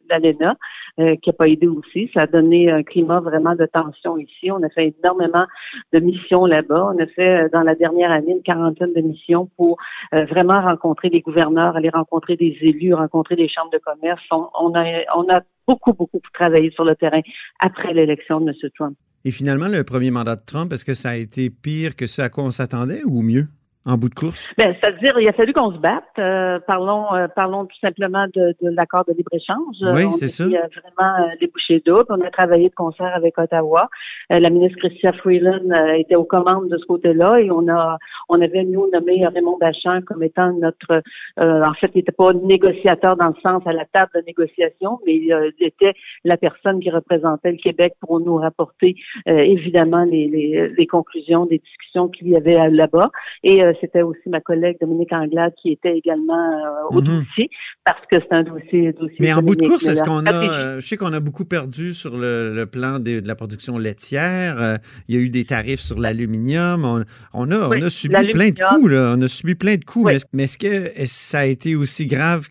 l'ALENA 0.10 0.56
qui 0.98 1.30
n'a 1.30 1.34
pas 1.34 1.48
aidé 1.48 1.68
aussi. 1.68 2.10
Ça 2.14 2.22
a 2.22 2.28
donné 2.28 2.70
un 2.70 2.84
climat 2.84 3.20
vraiment 3.22 3.56
de 3.56 3.66
tension 3.66 4.18
ici. 4.18 4.52
On 4.52 4.62
a 4.64 4.70
fait 4.70 4.94
énormément 5.04 5.46
de 5.94 6.00
missions 6.00 6.46
là-bas. 6.46 6.92
On 6.94 7.00
a 7.02 7.06
fait, 7.08 7.50
dans 7.52 7.62
la 7.62 7.76
dernière 7.76 8.12
année, 8.12 8.34
une 8.34 8.44
quarantaine 8.44 8.94
de 8.94 9.02
missions 9.02 9.50
pour 9.58 9.78
vraiment 10.12 10.62
rencontrer 10.62 11.10
les 11.10 11.22
gouverneurs, 11.22 11.76
aller 11.76 11.90
rencontrer 11.90 12.36
des 12.36 12.58
élus, 12.62 12.94
rencontrer 12.94 13.36
les 13.36 13.48
chambres 13.48 13.72
de 13.72 13.78
commerce. 13.78 14.22
On 14.32 14.74
a, 14.76 14.84
on 15.16 15.28
a 15.34 15.42
beaucoup, 15.68 15.94
beaucoup 15.94 16.20
travaillé 16.34 16.72
sur 16.72 16.84
le 16.84 16.96
terrain 16.96 17.22
après 17.60 17.94
l'élection 17.94 18.42
de 18.42 18.52
M. 18.52 18.70
Trump. 18.76 18.98
Et 19.24 19.32
finalement, 19.32 19.68
le 19.68 19.84
premier 19.84 20.10
mandat 20.10 20.36
de 20.36 20.46
Trump, 20.46 20.74
est-ce 20.74 20.86
que 20.86 20.96
ça 20.96 21.10
a 21.10 21.16
été 21.16 21.50
pire 21.50 21.96
que 21.96 22.08
ce 22.08 22.22
à 22.22 22.30
quoi 22.30 22.44
on 22.44 22.52
s'attendait 22.52 23.04
ou 23.06 23.22
mieux? 23.22 23.48
En 23.86 23.98
bout 23.98 24.10
de 24.10 24.14
course? 24.16 24.52
Ben, 24.58 24.76
c'est-à-dire, 24.80 25.20
il 25.20 25.28
a 25.28 25.34
fallu 25.34 25.54
qu'on 25.54 25.72
se 25.74 25.80
batte. 25.80 26.04
Euh, 26.20 26.60
parlons, 26.68 27.14
euh, 27.14 27.28
parlons 27.28 27.66
tout 27.66 27.78
simplement 27.82 28.26
de, 28.34 28.56
de 28.62 28.70
l'accord 28.70 29.06
de 29.06 29.14
libre-échange. 29.14 29.76
Oui, 29.82 30.06
on 30.06 30.12
c'est 30.12 30.26
a 30.26 30.28
ça. 30.28 30.46
mis, 30.46 30.56
euh, 30.56 30.62
vraiment 30.84 31.14
euh, 31.20 31.36
des 31.40 31.48
bouchées 31.48 31.82
doubles. 31.86 32.06
On 32.10 32.22
a 32.22 32.30
travaillé 32.30 32.70
de 32.70 32.76
concert 32.76 33.12
avec 33.16 33.38
Ottawa. 33.38 33.90
Euh, 34.32 34.40
la 34.40 34.50
ministre 34.50 34.78
Chrystia 34.80 35.14
Freeland 35.14 35.72
euh, 35.72 35.94
était 35.94 36.16
aux 36.16 36.26
commandes 36.26 36.70
de 36.70 36.78
ce 36.78 36.86
côté-là 36.86 37.40
et 37.40 37.50
on 37.50 37.68
a, 37.70 37.98
on 38.30 38.40
avait 38.40 38.64
nous 38.64 38.88
nommé 38.92 39.26
Raymond 39.26 39.58
Bachand 39.60 40.02
comme 40.06 40.22
étant 40.24 40.54
notre, 40.54 41.02
euh, 41.40 41.64
en 41.64 41.74
fait, 41.74 41.90
il 41.96 41.98
n'était 41.98 42.12
pas 42.12 42.34
négociateur 42.34 43.16
dans 43.18 43.30
le 43.30 43.36
sens 43.42 43.64
à 43.66 43.74
la 43.74 43.86
table 43.86 44.12
de 44.16 44.22
négociation, 44.28 45.00
mais 45.06 45.20
euh, 45.32 45.50
il 45.60 45.66
était 45.68 45.94
la 46.24 46.38
personne 46.38 46.80
qui 46.80 46.90
représentait 46.92 47.52
le 47.52 47.58
Québec 47.58 47.94
pour 48.00 48.20
nous 48.20 48.36
rapporter 48.36 48.96
euh, 49.28 49.38
évidemment 49.40 50.04
les, 50.04 50.28
les, 50.28 50.70
les 50.70 50.88
conclusions 50.88 51.46
des 51.46 51.58
discussions 51.58 52.08
qu'il 52.10 52.30
y 52.30 52.36
avait 52.36 52.60
euh, 52.60 52.70
là-bas. 52.70 53.10
Et 53.44 53.64
euh, 53.64 53.71
c'était 53.80 54.02
aussi 54.02 54.28
ma 54.28 54.42
collègue 54.42 54.78
Dominique 54.82 55.14
Anglade 55.14 55.54
qui 55.62 55.72
était 55.72 55.96
également 55.98 56.34
euh, 56.36 56.90
au 56.96 57.02
Mhm. 57.02 57.08
dossier 57.20 57.50
parce 57.86 58.02
que 58.10 58.18
c'est 58.20 58.34
un 58.36 58.44
dossier, 58.44 58.92
dossier 58.94 59.18
Mais 59.20 59.32
en 59.34 59.42
bout 59.42 59.56
de 59.56 59.66
course, 59.68 59.86
est-ce 59.88 60.04
qu'on 60.04 60.26
a. 60.26 60.32
stratégie- 60.32 60.52
euh, 60.52 60.80
je 60.80 60.88
sais 60.88 60.98
qu'on 60.98 61.14
a 61.14 61.20
beaucoup 61.20 61.46
perdu 61.46 61.94
sur 61.94 62.18
le, 62.18 62.54
le 62.56 62.66
plan 62.66 63.00
des- 63.00 63.22
de, 63.22 63.28
la 63.28 63.36
production 63.36 63.78
laitière. 63.78 64.62
euh, 64.62 64.78
il 65.08 65.16
y 65.16 65.18
a 65.18 65.22
eu 65.22 65.30
des 65.30 65.46
tarifs 65.46 65.80
sur 65.80 66.00
l'aluminium. 66.00 66.84
On, 66.86 67.04
on 67.34 67.52
a, 67.52 67.70
Oui, 67.70 67.78
on 67.82 67.86
a 67.86 67.90
subi 67.90 68.14
plein 68.32 68.50
de 68.50 68.60
coups, 68.76 68.92
là. 68.92 69.14
On 69.18 69.22
a 69.22 69.28
subi 69.28 69.56
plein 69.56 69.76
de 69.76 69.86
coups. 69.86 70.06
Oui. 70.06 70.18
Mais 70.34 70.44
est-ce- 70.44 70.58
que 70.58 70.68
est-ce 70.68 70.96
que 70.96 71.06
ça 71.06 71.40
a 71.40 71.46
été 71.46 71.76
aussi 71.76 72.08
grave 72.08 72.50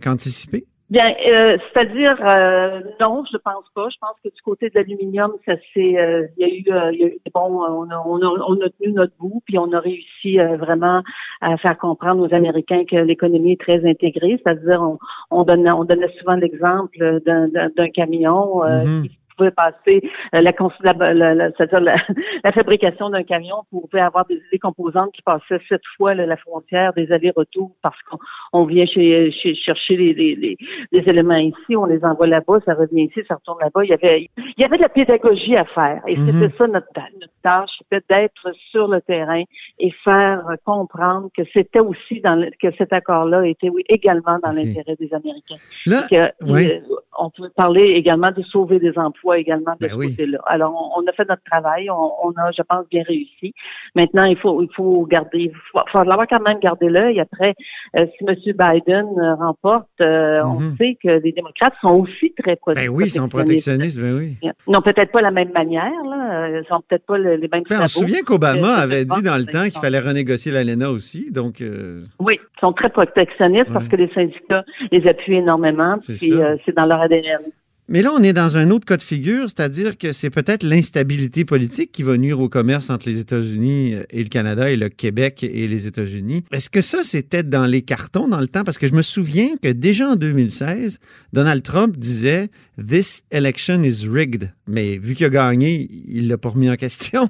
qu'anticipé? 0.00 0.64
Bien, 0.92 1.14
euh, 1.26 1.56
c'est-à-dire 1.72 2.18
euh, 2.22 2.82
non, 3.00 3.24
je 3.32 3.38
pense 3.38 3.64
pas. 3.74 3.88
Je 3.88 3.96
pense 3.98 4.14
que 4.22 4.28
du 4.28 4.42
côté 4.42 4.68
de 4.68 4.74
l'aluminium, 4.74 5.32
ça 5.46 5.54
c'est, 5.72 5.98
euh, 5.98 6.26
il 6.36 6.46
y 6.46 6.50
a 6.50 6.54
eu, 6.54 6.64
euh, 6.70 6.92
il 6.92 7.00
y 7.00 7.04
a 7.04 7.06
eu 7.06 7.18
bon, 7.34 7.64
on 7.64 7.88
a, 7.90 8.02
on 8.04 8.20
a, 8.20 8.26
on 8.46 8.60
a 8.60 8.68
tenu 8.68 8.92
notre 8.92 9.14
bout, 9.18 9.40
puis 9.46 9.56
on 9.56 9.72
a 9.72 9.80
réussi 9.80 10.38
euh, 10.38 10.58
vraiment 10.58 11.02
à 11.40 11.56
faire 11.56 11.78
comprendre 11.78 12.28
aux 12.28 12.34
Américains 12.34 12.84
que 12.84 12.96
l'économie 12.96 13.52
est 13.52 13.60
très 13.60 13.88
intégrée. 13.88 14.38
C'est-à-dire, 14.44 14.82
on, 14.82 14.98
on 15.30 15.44
donnait, 15.44 15.70
on 15.70 15.84
donnait 15.84 16.12
souvent 16.18 16.34
l'exemple 16.34 17.20
d'un, 17.24 17.48
d'un, 17.48 17.70
d'un 17.74 17.88
camion 17.88 18.62
euh, 18.62 18.84
Mhm. 18.84 19.08
qui 19.08 19.18
pouvait 19.36 19.50
passer 19.50 20.02
euh, 20.34 20.40
la, 20.40 20.52
la, 20.94 21.14
la- 21.14 21.34
la- 21.34 21.50
c'est-à-dire 21.52 21.80
la, 21.80 21.96
la 22.44 22.52
fabrication 22.52 23.10
d'un 23.10 23.22
camion 23.22 23.56
pouvait 23.70 24.00
avoir 24.00 24.26
des, 24.26 24.40
des 24.52 24.58
composantes 24.58 25.12
qui 25.12 25.22
passaient 25.22 25.60
sept 25.68 25.82
fois 25.96 26.14
là, 26.14 26.26
la 26.26 26.36
frontière 26.36 26.92
des 26.94 27.10
allers-retours 27.12 27.72
parce 27.82 28.00
qu'on 28.10 28.18
on 28.52 28.64
vient 28.64 28.86
chez, 28.86 29.30
chez- 29.32 29.54
chercher 29.54 29.96
les, 29.96 30.12
les, 30.14 30.34
les, 30.36 30.56
les 30.92 31.08
éléments 31.08 31.36
ici, 31.36 31.76
on 31.76 31.86
les 31.86 32.04
envoie 32.04 32.26
là-bas, 32.26 32.58
ça 32.64 32.74
revient 32.74 33.04
ici, 33.04 33.20
ça 33.28 33.34
retourne 33.36 33.58
là-bas. 33.60 33.84
Il 33.84 33.90
y 33.90 33.94
avait, 33.94 34.28
il 34.36 34.54
y 34.60 34.64
avait 34.64 34.76
de 34.76 34.82
la 34.82 34.88
pédagogie 34.88 35.56
à 35.56 35.64
faire. 35.64 36.02
Et 36.06 36.16
c'était 36.16 36.54
ça 36.56 36.66
notre, 36.66 36.86
notre 37.20 37.32
tâche, 37.42 37.70
c'était 37.90 38.04
d'être 38.08 38.52
sur 38.70 38.88
le 38.88 39.00
terrain 39.00 39.42
et 39.78 39.90
faire 40.04 40.42
comprendre 40.64 41.28
que 41.36 41.42
c'était 41.52 41.80
aussi 41.80 42.20
dans 42.20 42.34
le- 42.36 42.50
que 42.60 42.68
cet 42.76 42.92
accord-là 42.92 43.46
était 43.46 43.68
oui, 43.68 43.84
également 43.88 44.38
dans 44.42 44.50
l'intérêt 44.50 44.96
des 44.98 45.12
Américains. 45.14 45.54
Là, 45.86 46.02
Que, 46.10 46.50
ouais. 46.52 46.82
euh, 46.88 46.94
on 47.18 47.30
peut 47.30 47.50
parler 47.56 47.82
également 47.94 48.30
de 48.32 48.42
sauver 48.42 48.78
des 48.78 48.96
emplois 48.98 49.31
également 49.38 49.72
de 49.80 49.86
Ben 49.86 49.90
ce 49.90 49.94
oui. 49.96 50.10
côté-là. 50.10 50.38
Alors, 50.46 50.72
on, 50.96 51.02
on 51.02 51.06
a 51.06 51.12
fait 51.12 51.28
notre 51.28 51.42
travail, 51.50 51.88
on, 51.90 52.10
on 52.24 52.30
a, 52.32 52.50
je 52.56 52.62
pense, 52.62 52.86
bien 52.90 53.02
réussi. 53.06 53.54
Maintenant, 53.94 54.24
il 54.24 54.36
faut, 54.36 54.62
il 54.62 54.68
faut 54.74 55.04
garder, 55.06 55.50
il 55.50 55.52
faut, 55.72 55.80
faut 55.90 55.98
avoir 55.98 56.26
quand 56.28 56.40
même 56.40 56.58
garder 56.60 56.88
l'œil. 56.88 57.20
Après, 57.20 57.54
euh, 57.96 58.06
si 58.18 58.24
M. 58.26 58.34
Biden 58.58 59.06
euh, 59.18 59.34
remporte, 59.34 59.88
euh, 60.00 60.42
on 60.44 60.60
Mhm. 60.60 60.76
sait 60.78 60.96
que 61.02 61.08
les 61.22 61.32
démocrates 61.32 61.74
sont 61.80 61.90
aussi 61.90 62.32
très 62.38 62.56
pro- 62.56 62.72
ben 62.74 62.88
oui, 62.88 63.04
ils 63.06 63.10
sont 63.10 63.28
protectionnistes, 63.28 64.00
ben 64.00 64.16
oui. 64.16 64.36
Non, 64.68 64.80
peut-être 64.82 65.10
pas 65.12 65.20
la 65.22 65.30
même 65.30 65.52
manière, 65.52 65.90
là. 66.08 66.48
Ils 66.60 66.64
sont 66.68 66.80
peut-être 66.88 67.06
pas 67.06 67.18
le- 67.18 67.36
les 67.36 67.48
mêmes 67.48 67.62
Ben, 67.68 67.78
on 67.82 67.86
se 67.86 67.98
souvient 68.00 68.22
qu'Obama 68.22 68.74
avait 68.74 69.04
dit 69.04 69.22
dans 69.22 69.36
le 69.38 69.44
temps 69.46 69.64
qu'il 69.64 69.80
fallait 69.80 69.98
renégocier 70.00 70.52
l'ALENA 70.52 70.90
aussi, 70.90 71.30
donc 71.32 71.60
euh, 71.60 72.02
Oui, 72.20 72.38
ils 72.40 72.60
sont 72.60 72.72
très 72.72 72.88
protectionnistes 72.90 73.72
parce 73.72 73.88
que 73.88 73.96
les 73.96 74.08
syndicats 74.12 74.64
les 74.90 75.06
appuient 75.08 75.36
énormément, 75.36 75.96
C'est 76.00 76.14
puis 76.14 76.32
c'est 76.64 76.74
dans 76.76 76.86
leur 76.86 77.00
ADN. 77.00 77.40
Mais 77.88 78.00
là, 78.00 78.12
on 78.14 78.22
est 78.22 78.32
dans 78.32 78.56
un 78.56 78.70
autre 78.70 78.84
cas 78.84 78.96
de 78.96 79.02
figure, 79.02 79.50
c'est-à-dire 79.50 79.98
que 79.98 80.12
c'est 80.12 80.30
peut-être 80.30 80.62
l'instabilité 80.62 81.44
politique 81.44 81.90
qui 81.90 82.02
va 82.04 82.16
nuire 82.16 82.40
au 82.40 82.48
commerce 82.48 82.90
entre 82.90 83.08
les 83.08 83.18
États-Unis 83.18 83.96
et 84.08 84.22
le 84.22 84.28
Canada 84.28 84.70
et 84.70 84.76
le 84.76 84.88
Québec 84.88 85.42
et 85.42 85.66
les 85.66 85.86
États-Unis. 85.86 86.44
Est-ce 86.52 86.70
que 86.70 86.80
ça, 86.80 87.02
c'était 87.02 87.42
dans 87.42 87.66
les 87.66 87.82
cartons 87.82 88.28
dans 88.28 88.40
le 88.40 88.46
temps? 88.46 88.62
Parce 88.62 88.78
que 88.78 88.86
je 88.86 88.94
me 88.94 89.02
souviens 89.02 89.56
que 89.60 89.68
déjà 89.68 90.10
en 90.10 90.16
2016, 90.16 91.00
Donald 91.32 91.62
Trump 91.62 91.96
disait 91.96 92.48
This 92.78 93.22
election 93.30 93.82
is 93.82 94.08
rigged. 94.08 94.52
Mais 94.66 94.96
vu 94.96 95.14
qu'il 95.14 95.26
a 95.26 95.30
gagné, 95.30 95.88
il 96.06 96.28
l'a 96.28 96.38
pas 96.38 96.50
remis 96.50 96.70
en 96.70 96.76
question. 96.76 97.28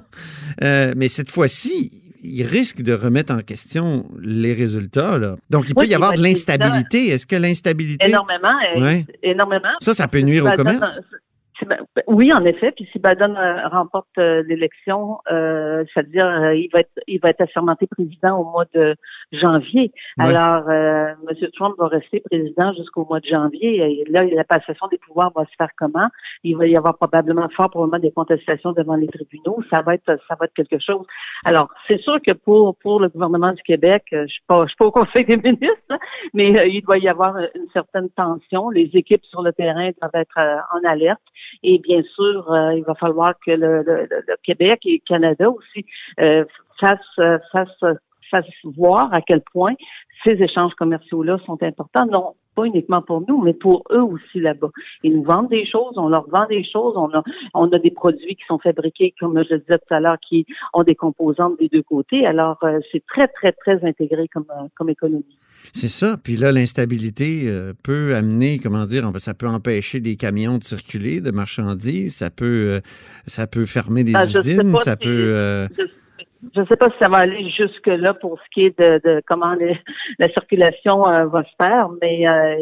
Euh, 0.61 0.93
mais 0.95 1.07
cette 1.07 1.31
fois-ci, 1.31 2.02
il 2.23 2.43
risque 2.45 2.81
de 2.81 2.93
remettre 2.93 3.33
en 3.33 3.39
question 3.39 4.05
les 4.21 4.53
résultats. 4.53 5.17
Là. 5.17 5.35
Donc, 5.49 5.65
il 5.67 5.75
peut 5.75 5.85
y 5.85 5.93
avoir 5.93 6.13
de 6.13 6.21
l'instabilité. 6.21 7.07
Est-ce 7.09 7.25
que 7.25 7.35
l'instabilité... 7.35 8.07
Énormément, 8.07 8.53
Ouais. 8.77 9.05
énormément. 9.21 9.69
Ça, 9.79 9.93
ça 9.93 10.07
peut 10.07 10.19
nuire 10.19 10.45
au 10.45 10.49
Biden, 10.49 10.65
commerce? 10.65 11.01
Oui, 12.07 12.33
en 12.33 12.43
effet. 12.45 12.71
Puis 12.71 12.87
si 12.91 12.99
Biden 12.99 13.35
euh, 13.37 13.67
remporte 13.67 14.07
euh, 14.17 14.43
l'élection, 14.47 15.19
euh, 15.31 15.83
c'est-à-dire 15.93 16.25
euh, 16.25 16.55
il 16.55 16.69
va 16.71 16.79
être 16.79 16.99
il 17.07 17.19
va 17.19 17.29
être 17.29 17.41
assermenté 17.41 17.87
président 17.87 18.37
au 18.39 18.45
mois 18.45 18.65
de 18.73 18.95
janvier. 19.31 19.91
Ouais. 20.17 20.25
Alors, 20.33 20.69
euh, 20.69 21.13
M. 21.29 21.49
Trump 21.53 21.75
va 21.77 21.87
rester 21.87 22.21
président 22.21 22.73
jusqu'au 22.73 23.05
mois 23.05 23.19
de 23.19 23.25
janvier. 23.25 23.77
Et 23.77 24.05
là, 24.09 24.23
la 24.23 24.43
passation 24.43 24.87
des 24.87 24.97
pouvoirs 24.97 25.31
va 25.35 25.45
se 25.45 25.55
faire 25.57 25.69
comment? 25.77 26.07
Il 26.43 26.57
va 26.57 26.67
y 26.67 26.75
avoir 26.75 26.97
probablement 26.97 27.47
fort 27.49 27.69
probablement 27.69 27.99
des 27.99 28.11
contestations 28.11 28.71
devant 28.73 28.95
les 28.95 29.07
tribunaux. 29.07 29.59
Ça 29.69 29.81
va 29.81 29.95
être 29.95 30.17
ça 30.27 30.35
va 30.39 30.45
être 30.45 30.53
quelque 30.53 30.79
chose. 30.79 31.05
Alors, 31.45 31.69
c'est 31.87 31.99
sûr 32.01 32.19
que 32.25 32.31
pour 32.31 32.75
pour 32.77 32.99
le 32.99 33.09
gouvernement 33.09 33.51
du 33.51 33.61
Québec, 33.63 34.03
je 34.11 34.27
suis 34.27 34.43
pas 34.47 34.63
je 34.63 34.69
suis 34.69 34.77
pas 34.77 34.85
au 34.85 34.91
Conseil 34.91 35.25
des 35.25 35.37
ministres, 35.37 35.87
là, 35.89 35.97
mais 36.33 36.69
il 36.69 36.81
doit 36.81 36.97
y 36.97 37.07
avoir 37.07 37.37
une 37.37 37.69
certaine 37.73 38.09
tension. 38.09 38.69
Les 38.69 38.89
équipes 38.93 39.23
sur 39.25 39.41
le 39.41 39.53
terrain 39.53 39.89
doivent 40.01 40.21
être 40.21 40.39
en 40.73 40.87
alerte. 40.87 41.21
Et 41.61 41.79
bien 41.79 42.01
sûr, 42.15 42.51
euh, 42.51 42.73
il 42.75 42.83
va 42.83 42.95
falloir 42.95 43.33
que 43.45 43.51
le, 43.51 43.83
le- 43.83 44.07
le- 44.09 44.35
Québec 44.43 44.81
et 44.85 44.93
le 45.03 45.07
Canada 45.07 45.49
aussi 45.49 45.85
euh, 46.19 46.45
fassent, 46.79 46.99
euh, 47.19 47.37
fassent, 47.51 47.85
fassent 48.31 48.45
voir 48.63 49.13
à 49.13 49.21
quel 49.21 49.41
point 49.41 49.73
ces 50.23 50.41
échanges 50.41 50.73
commerciaux-là 50.75 51.37
sont 51.45 51.61
importants, 51.61 52.05
non 52.05 52.33
pas 52.55 52.65
uniquement 52.65 53.01
pour 53.01 53.23
nous, 53.27 53.41
mais 53.41 53.53
pour 53.53 53.83
eux 53.91 54.01
aussi 54.01 54.39
là-bas. 54.39 54.69
Ils 55.03 55.15
nous 55.15 55.23
vendent 55.23 55.49
des 55.49 55.65
choses, 55.65 55.93
on 55.97 56.09
leur 56.09 56.29
vend 56.29 56.45
des 56.47 56.63
choses, 56.63 56.93
on 56.95 57.09
a, 57.13 57.23
on 57.53 57.67
a 57.71 57.79
des 57.79 57.91
produits 57.91 58.35
qui 58.35 58.43
sont 58.47 58.59
fabriqués, 58.59 59.13
comme 59.19 59.41
je 59.43 59.53
le 59.53 59.59
disais 59.59 59.77
tout 59.77 59.93
à 59.93 59.99
l'heure, 59.99 60.17
qui 60.27 60.45
ont 60.73 60.83
des 60.83 60.95
composantes 60.95 61.59
des 61.59 61.69
deux 61.69 61.83
côtés. 61.83 62.25
Alors, 62.25 62.57
euh, 62.63 62.79
c'est 62.91 63.03
très, 63.05 63.27
très, 63.27 63.51
très 63.51 63.83
intégré 63.85 64.27
comme, 64.27 64.45
euh, 64.51 64.67
comme 64.75 64.89
économie. 64.89 65.37
C'est 65.73 65.87
ça. 65.89 66.17
Puis 66.21 66.35
là, 66.35 66.51
l'instabilité 66.51 67.45
euh, 67.47 67.73
peut 67.83 68.15
amener, 68.15 68.59
comment 68.59 68.85
dire, 68.85 69.09
ça 69.17 69.33
peut 69.33 69.47
empêcher 69.47 69.99
des 69.99 70.15
camions 70.15 70.57
de 70.57 70.63
circuler, 70.63 71.21
de 71.21 71.31
marchandises, 71.31 72.15
ça 72.15 72.29
peut, 72.29 72.81
ça 73.25 73.47
peut 73.47 73.65
fermer 73.65 74.03
des 74.03 74.11
sais 74.11 74.39
usines, 74.39 74.75
ça 74.77 74.95
si- 74.99 75.05
peut. 75.05 75.67
Je 76.53 76.61
ne 76.61 76.65
sais 76.65 76.75
pas 76.75 76.89
si 76.89 76.97
ça 76.99 77.07
va 77.09 77.17
aller 77.17 77.49
jusque-là 77.49 78.13
pour 78.15 78.39
ce 78.39 78.49
qui 78.53 78.65
est 78.65 78.79
de, 78.79 79.21
comment 79.27 79.55
la 80.19 80.29
circulation 80.29 81.07
euh, 81.07 81.25
va 81.25 81.43
se 81.43 81.55
faire, 81.57 81.89
mais 82.01 82.27
euh, 82.27 82.55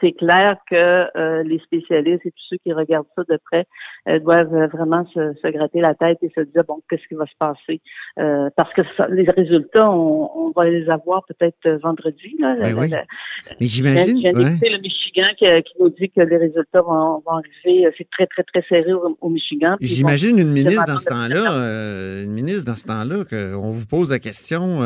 c'est- 0.00 0.12
clair 0.12 0.56
que 0.70 0.74
euh, 1.18 1.42
les 1.44 1.58
spécialistes 1.60 2.24
et 2.26 2.30
tous 2.30 2.44
ceux 2.50 2.56
qui 2.64 2.72
regardent 2.72 3.06
ça 3.16 3.22
de 3.28 3.38
près 3.50 3.66
euh, 4.08 4.18
doivent 4.18 4.54
euh, 4.54 4.66
vraiment 4.68 5.06
se, 5.14 5.34
se 5.42 5.48
gratter 5.48 5.80
la 5.80 5.94
tête 5.94 6.18
et 6.22 6.30
se 6.34 6.40
dire 6.40 6.64
bon 6.66 6.80
qu'est-ce 6.88 7.06
qui 7.08 7.14
va 7.14 7.26
se 7.26 7.36
passer? 7.38 7.80
Euh, 8.18 8.48
parce 8.56 8.72
que 8.74 8.82
ça- 8.92 9.08
les 9.08 9.28
résultats 9.30 9.90
on, 9.90 10.30
on 10.48 10.52
va 10.56 10.68
les 10.68 10.88
avoir 10.88 11.24
peut-être 11.26 11.80
vendredi 11.82 12.36
là. 12.38 12.56
Ben 12.60 12.74
La- 12.74 12.80
oui. 12.80 12.88
la- 12.88 13.04
Mais 13.60 13.66
j'imagine. 13.66 14.16
ouais. 14.18 14.32
le 14.32 14.80
Michigan 14.80 15.28
qui, 15.38 15.44
qui 15.64 15.74
nous 15.82 15.90
dit 15.90 16.10
que 16.10 16.20
les 16.20 16.36
résultats 16.36 16.82
vont, 16.82 17.22
vont 17.26 17.32
arriver. 17.38 17.88
C'est 17.96 18.08
très 18.10 18.26
très 18.26 18.42
très 18.44 18.62
serré 18.68 18.92
au, 18.92 19.16
au 19.20 19.28
Michigan. 19.28 19.76
J'imagine 19.80 20.38
une 20.38 20.50
ministre 20.52 20.84
dans 20.86 20.96
ce 20.96 21.08
temps-là, 21.08 22.22
une 22.24 22.32
ministre 22.32 22.64
dans 22.70 22.76
ce 22.76 22.86
temps-là, 22.86 23.24
qu'on 23.24 23.70
vous 23.70 23.86
pose 23.86 24.10
la 24.10 24.18
question, 24.18 24.80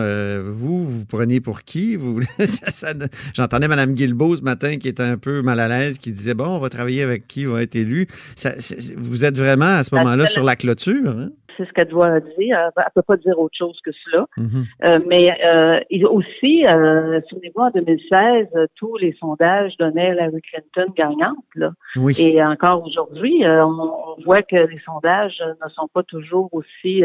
vous, 0.45 0.85
vous 0.85 1.07
prenez 1.07 1.41
pour 1.41 1.63
qui? 1.63 1.97
Vous, 1.97 2.21
J'entendais 3.35 3.69
Mme 3.69 3.95
Guilbeault 3.95 4.37
ce 4.37 4.43
matin 4.43 4.72
qui 4.79 4.89
était 4.89 5.03
un 5.03 5.17
peu 5.17 5.43
mal 5.43 5.61
à 5.61 5.69
l'aise, 5.69 5.99
qui 5.99 6.13
disait, 6.13 6.35
bon, 6.35 6.47
on 6.47 6.59
va 6.59 6.69
travailler 6.69 7.03
avec 7.03 7.27
qui 7.29 7.45
va 7.45 7.63
être 7.63 7.75
élu. 7.77 8.07
Ça- 8.37 8.55
vous 8.97 9.25
êtes 9.25 9.37
vraiment 9.37 9.77
à 9.79 9.85
ce 9.85 9.95
moment-là 9.95 10.25
sur 10.29 10.45
la 10.45 10.57
clôture. 10.57 11.11
hein? 11.11 11.31
C'est 11.63 11.69
ce 11.69 11.73
qu'elle 11.75 11.89
doit 11.89 12.21
dire. 12.21 12.59
Elle 12.59 12.71
ne 12.77 12.91
peut 12.95 13.03
pas 13.03 13.17
dire 13.17 13.39
autre 13.39 13.57
chose 13.57 13.79
que 13.85 13.91
cela. 14.05 14.27
Mhm. 14.37 14.65
Euh, 14.85 15.01
mais 15.07 15.31
euh, 15.45 15.81
aussi, 16.09 16.67
euh, 16.67 17.21
souvenez-vous, 17.29 17.63
en 17.63 17.71
2016, 17.71 18.49
euh, 18.57 18.67
tous 18.77 18.97
les 18.97 19.13
sondages 19.21 19.77
donnaient 19.79 20.13
Hillary 20.13 20.41
Clinton 20.43 20.93
gagnante. 20.97 21.45
Là. 21.55 21.71
Oui. 21.97 22.15
Et 22.19 22.43
encore 22.43 22.85
aujourd'hui, 22.85 23.43
on, 23.45 24.17
on 24.19 24.23
voit 24.25 24.43
que 24.43 24.57
les 24.57 24.81
sondages 24.85 25.41
ne 25.63 25.69
sont 25.71 25.89
pas 25.93 26.03
toujours 26.03 26.49
aussi 26.53 27.03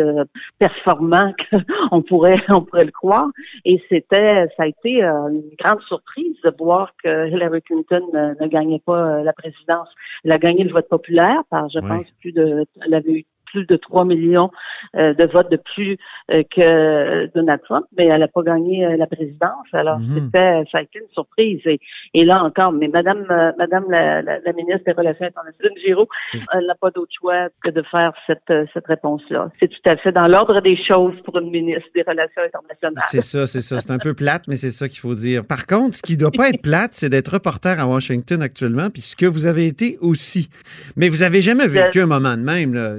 performants 0.58 1.34
qu'on 1.92 2.02
pourrait, 2.02 2.42
on 2.50 2.62
pourrait 2.62 2.86
le 2.86 2.92
croire. 2.92 3.28
Et 3.66 3.82
c'était, 3.90 4.48
ça 4.58 4.64
a 4.64 4.68
été 4.68 5.04
une 5.04 5.44
grande 5.60 5.82
surprise 5.82 6.36
de 6.44 6.52
voir 6.58 6.94
que 7.04 7.28
Hillary 7.30 7.62
Clinton 7.62 8.02
ne, 8.14 8.42
ne 8.42 8.48
gagnait 8.48 8.82
pas 8.86 9.22
la 9.22 9.34
présidence. 9.34 9.90
Elle 10.24 10.32
a 10.32 10.40
gagné 10.40 10.64
le 10.64 10.72
vote 10.72 10.88
populaire 10.90 11.42
par, 11.50 11.70
je 11.70 11.80
pense, 11.80 12.06
plus 12.22 12.32
de, 12.32 12.66
elle 12.86 12.94
avait 12.94 13.12
eu 13.12 13.26
plus 13.52 13.66
de 13.66 13.76
3 13.76 14.06
millions 14.06 14.52
euh, 14.96 15.14
de 15.14 15.26
votes 15.26 15.52
de 15.52 15.58
plus 15.76 15.98
euh, 16.32 16.44
que 16.56 17.26
Donald 17.36 17.62
Trump, 17.64 17.86
mais 17.98 18.06
elle 18.06 18.20
n'a 18.20 18.28
pas 18.28 18.44
gagné 18.44 18.86
euh, 18.86 18.98
la 18.98 19.08
présidence. 19.08 19.68
Alors, 19.74 20.00
Mhm. 20.00 20.16
c'était, 20.26 20.64
ça 20.72 20.78
a 20.80 20.82
été 20.82 21.00
une 21.00 21.10
surprise. 21.14 21.62
Et, 21.66 21.80
et 22.14 22.24
là 22.26 22.44
encore, 22.44 22.72
mais 22.72 22.88
Madame, 22.88 23.26
Madame 23.58 23.86
la, 23.90 24.22
la, 24.22 24.40
la 24.40 24.54
ministre 24.54 24.84
des 24.86 24.92
Relations 24.94 25.26
internationales, 25.26 25.74
Giraud, 25.86 26.08
elle 26.54 26.66
n'a 26.68 26.76
pas 26.76 26.92
d'autre 26.92 27.12
choix 27.20 27.48
que 27.64 27.70
de 27.70 27.82
faire 27.84 28.14
cette, 28.28 28.54
cette 28.74 28.86
réponse-là. 28.88 29.50
C'est 29.60 29.68
tout 29.70 29.90
à 29.90 29.96
fait 29.98 30.12
dans 30.12 30.28
l'ordre 30.28 30.62
des 30.62 30.78
choses 30.88 31.16
pour 31.24 31.38
une 31.40 31.50
ministre 31.52 31.90
des 31.96 32.04
Relations 32.04 32.42
internationales. 32.46 33.04
C'est 33.10 33.22
ça, 33.22 33.48
c'est 33.48 33.62
ça. 33.62 33.80
C'est 33.80 33.92
un 33.92 33.98
peu 34.00 34.14
plate, 34.14 34.44
mais 34.48 34.56
c'est 34.56 34.72
ça 34.72 34.88
qu'il 34.88 35.00
faut 35.00 35.16
dire. 35.16 35.46
Par 35.46 35.66
contre, 35.66 35.96
ce 35.96 36.02
qui 36.02 36.14
ne 36.14 36.20
doit 36.20 36.32
pas 36.36 36.50
être 36.50 36.62
plate, 36.62 36.92
c'est 36.94 37.10
d'être 37.10 37.34
reporter 37.34 37.80
à 37.80 37.88
Washington 37.88 38.42
actuellement, 38.42 38.90
puis 38.90 39.02
ce 39.02 39.16
que 39.16 39.26
vous 39.26 39.46
avez 39.46 39.68
été 39.68 39.98
aussi. 40.02 40.50
Mais 40.96 41.10
vous 41.10 41.24
avez 41.24 41.42
jamais 41.42 41.68
vécu 41.68 42.00
un 42.02 42.06
moment 42.06 42.36
de 42.38 42.42
même. 42.44 42.74
là. 42.74 42.96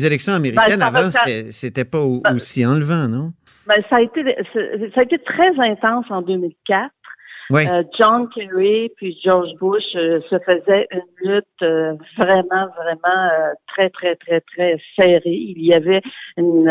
Les 0.00 0.06
élections 0.06 0.32
américaines 0.32 0.64
Ben, 0.66 0.80
ça 0.80 0.90
va 0.90 0.98
avant, 1.00 1.10
c'était- 1.50 1.84
pas 1.84 2.00
au- 2.00 2.22
aussi 2.34 2.64
enlevant, 2.64 3.06
non? 3.08 3.32
Ben, 3.66 3.82
ça 3.90 3.96
a 3.96 4.00
été 4.00 4.22
ça 4.94 5.00
a 5.00 5.02
été 5.02 5.18
très 5.18 5.50
intense 5.60 6.06
en 6.10 6.22
2004. 6.22 6.90
Euh, 7.52 7.82
John 7.98 8.28
Kerry 8.28 8.90
puis 8.96 9.18
George 9.24 9.50
Bush 9.60 9.82
euh, 9.96 10.20
se 10.30 10.38
faisaient 10.38 10.86
une 10.92 11.30
lutte 11.30 11.44
euh, 11.62 11.94
vraiment, 12.16 12.68
vraiment 12.76 13.28
très, 13.66 13.90
très, 13.90 14.14
très, 14.16 14.40
très 14.40 14.76
serrée. 14.94 15.20
Il 15.24 15.64
y 15.64 15.74
avait 15.74 16.00
une 16.36 16.70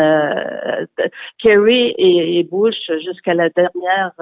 Kerry 1.38 1.94
et, 1.98 2.42
Bush 2.50 2.90
jusqu'à 3.04 3.34
la 3.34 3.50
dernière 3.50 4.12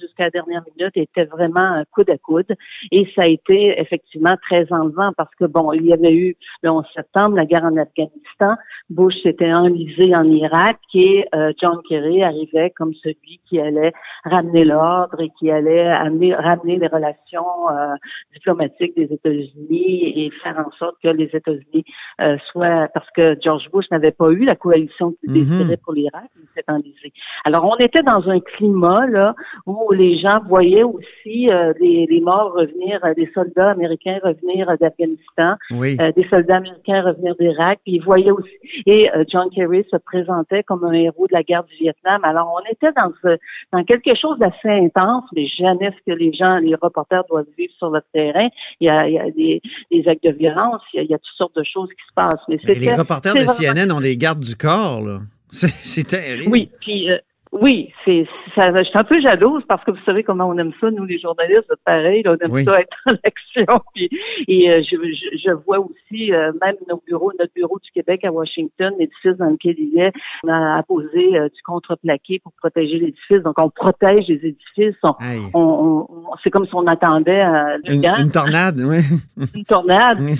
jusqu'à 0.00 0.24
la 0.24 0.30
dernière 0.30 0.62
minute 0.76 0.96
étaient 0.96 1.24
vraiment 1.24 1.82
coude 1.92 2.10
à 2.10 2.18
coude. 2.18 2.54
Et 2.92 3.08
ça 3.14 3.22
a 3.22 3.26
été 3.26 3.80
effectivement 3.80 4.36
très 4.42 4.70
enlevant 4.70 5.12
parce 5.16 5.34
que 5.36 5.46
bon, 5.46 5.72
il 5.72 5.86
y 5.86 5.92
avait 5.92 6.12
eu 6.12 6.36
le 6.62 6.70
11 6.70 6.84
septembre 6.94 7.36
la 7.36 7.46
guerre 7.46 7.64
en 7.64 7.76
Afghanistan. 7.76 8.56
Bush 8.90 9.14
s'était 9.22 9.52
enlisé 9.52 10.14
en 10.14 10.24
Irak 10.24 10.78
et 10.94 11.26
John 11.60 11.80
Kerry 11.88 12.22
arrivait 12.22 12.70
comme 12.70 12.94
celui 13.02 13.40
qui 13.48 13.60
allait 13.60 13.92
ramener 14.24 14.64
l'ordre 14.64 15.20
et 15.20 15.30
qui 15.38 15.50
allait 15.50 15.93
amener, 16.00 16.34
ramener 16.34 16.76
les 16.76 16.86
relations 16.86 17.70
euh, 17.70 17.94
diplomatiques 18.32 18.96
des 18.96 19.12
États-Unis 19.12 20.26
et 20.26 20.30
faire 20.42 20.58
en 20.58 20.70
sorte 20.72 20.96
que 21.02 21.08
les 21.08 21.30
États-Unis 21.32 21.84
euh, 22.20 22.36
soient, 22.50 22.88
parce 22.94 23.08
que 23.10 23.36
George 23.42 23.70
Bush 23.72 23.86
n'avait 23.90 24.12
pas 24.12 24.30
eu 24.30 24.44
la 24.44 24.56
coalition 24.56 25.12
qu'il 25.20 25.30
mhm. 25.30 25.34
désirait 25.34 25.76
pour 25.76 25.92
l'Irak, 25.92 26.30
il 26.36 26.48
s'est 26.54 26.64
enlisé. 26.68 27.12
Alors, 27.44 27.64
on 27.64 27.76
était 27.76 28.02
dans 28.02 28.28
un 28.28 28.40
climat 28.40 29.06
là 29.06 29.34
où 29.66 29.90
les 29.92 30.18
gens 30.18 30.40
voyaient 30.48 30.82
aussi 30.82 31.50
euh, 31.50 31.72
les, 31.80 32.06
les, 32.08 32.20
morts 32.20 32.52
revenir, 32.54 33.00
des 33.16 33.30
soldats 33.34 33.70
américains 33.70 34.18
revenir 34.22 34.66
d'Afghanistan, 34.80 35.56
des 35.70 36.26
soldats 36.30 36.56
américains 36.56 37.02
revenir 37.02 37.34
d'Irak, 37.36 37.80
ils 37.86 38.02
voyaient 38.02 38.30
aussi, 38.30 38.58
et 38.86 39.10
John 39.28 39.48
Kerry 39.50 39.84
se 39.90 39.96
présentait 39.96 40.62
comme 40.62 40.84
un 40.84 40.92
héros 40.92 41.26
de 41.26 41.32
la 41.32 41.42
guerre 41.42 41.64
du 41.64 41.74
Vietnam. 41.76 42.20
Alors, 42.24 42.54
on 42.54 42.72
était 42.72 42.92
dans, 42.92 43.12
ce, 43.22 43.38
dans 43.72 43.84
quelque 43.84 44.14
chose 44.14 44.38
d'assez 44.38 44.68
intense, 44.68 45.24
mais 45.34 45.46
jamais 45.46 45.83
ce 45.92 46.12
que 46.12 46.16
les 46.16 46.32
gens, 46.32 46.58
les 46.58 46.74
reporters 46.74 47.24
doivent 47.28 47.46
vivre 47.56 47.72
sur 47.78 47.90
le 47.90 48.00
terrain. 48.12 48.48
Il 48.80 48.86
y 48.86 48.88
a, 48.88 49.30
des, 49.30 49.60
actes 50.08 50.24
de 50.24 50.30
violence, 50.30 50.82
il 50.92 51.04
y, 51.04 51.14
a, 51.14 51.18
toutes 51.18 51.36
sortes 51.36 51.56
de 51.56 51.64
choses 51.64 51.88
qui 51.90 52.04
se 52.08 52.14
passent. 52.14 52.42
Mais 52.48 52.58
les 52.74 52.94
reporters 52.94 53.34
de 53.34 53.40
CNN 53.40 53.92
ont 53.92 54.00
des 54.00 54.16
gardes 54.16 54.40
du 54.40 54.56
corps, 54.56 55.02
là. 55.02 55.20
C'est 55.48 56.08
terrible. 56.08 56.50
Oui, 56.50 56.68
puis 56.80 57.10
euh, 57.10 57.18
oui, 57.54 57.92
c'est 58.04 58.26
ça. 58.56 58.72
Je 58.76 58.82
suis 58.82 58.98
un 58.98 59.04
peu 59.04 59.20
jalouse 59.20 59.62
parce 59.68 59.84
que 59.84 59.92
vous 59.92 60.04
savez 60.04 60.24
comment 60.24 60.48
on 60.48 60.58
aime 60.58 60.72
ça, 60.80 60.90
nous 60.90 61.04
les 61.04 61.20
journalistes, 61.20 61.72
pareil, 61.84 62.24
on 62.26 62.34
aime 62.34 62.64
ça 62.64 62.80
être 62.80 62.96
en 63.06 63.12
action. 63.22 63.80
Puis, 63.94 64.10
et 64.48 64.70
euh, 64.72 64.82
je, 64.82 64.96
je, 65.38 65.52
vois 65.64 65.78
aussi 65.78 66.32
euh, 66.32 66.50
même 66.60 66.74
nos 66.88 67.00
bureaux, 67.06 67.30
notre 67.38 67.54
bureau 67.54 67.78
du 67.78 67.90
Québec 67.92 68.24
à 68.24 68.32
Washington, 68.32 68.92
l'édifice 68.98 69.36
dans 69.36 69.50
lequel 69.50 69.76
il 69.78 69.96
est, 70.00 70.12
on 70.42 70.48
a 70.48 70.82
posé 70.82 71.36
euh, 71.36 71.44
du 71.44 71.62
contreplaqué 71.64 72.40
pour 72.40 72.52
protéger 72.54 72.98
l'édifice. 72.98 73.42
Donc 73.44 73.56
on 73.58 73.70
protège 73.70 74.26
les 74.26 74.48
édifices. 74.48 74.98
On, 75.04 75.14
on, 75.54 76.08
c'est 76.42 76.50
comme 76.50 76.66
si 76.66 76.74
on 76.74 76.88
attendait 76.88 77.42
une, 77.86 78.04
une, 78.04 78.30
tornade, 78.32 78.80
oui. 78.80 78.98
une 79.54 79.64
tornade. 79.64 80.18
puis 80.26 80.36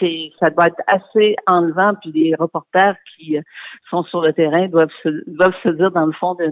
c'est 0.00 0.32
ça 0.40 0.50
doit 0.50 0.66
être 0.66 0.82
assez 0.88 1.36
enlevant. 1.46 1.92
Puis 2.02 2.10
les 2.12 2.34
reporters 2.34 2.96
qui 3.16 3.36
sont 3.90 4.02
sur 4.02 4.22
le 4.22 4.32
terrain 4.32 4.66
doivent 4.66 4.88
se, 5.04 5.08
doivent 5.28 5.54
se 5.62 5.68
dire 5.68 5.92
dans 5.92 6.06
le 6.06 6.12
fond 6.12 6.34
de 6.34 6.47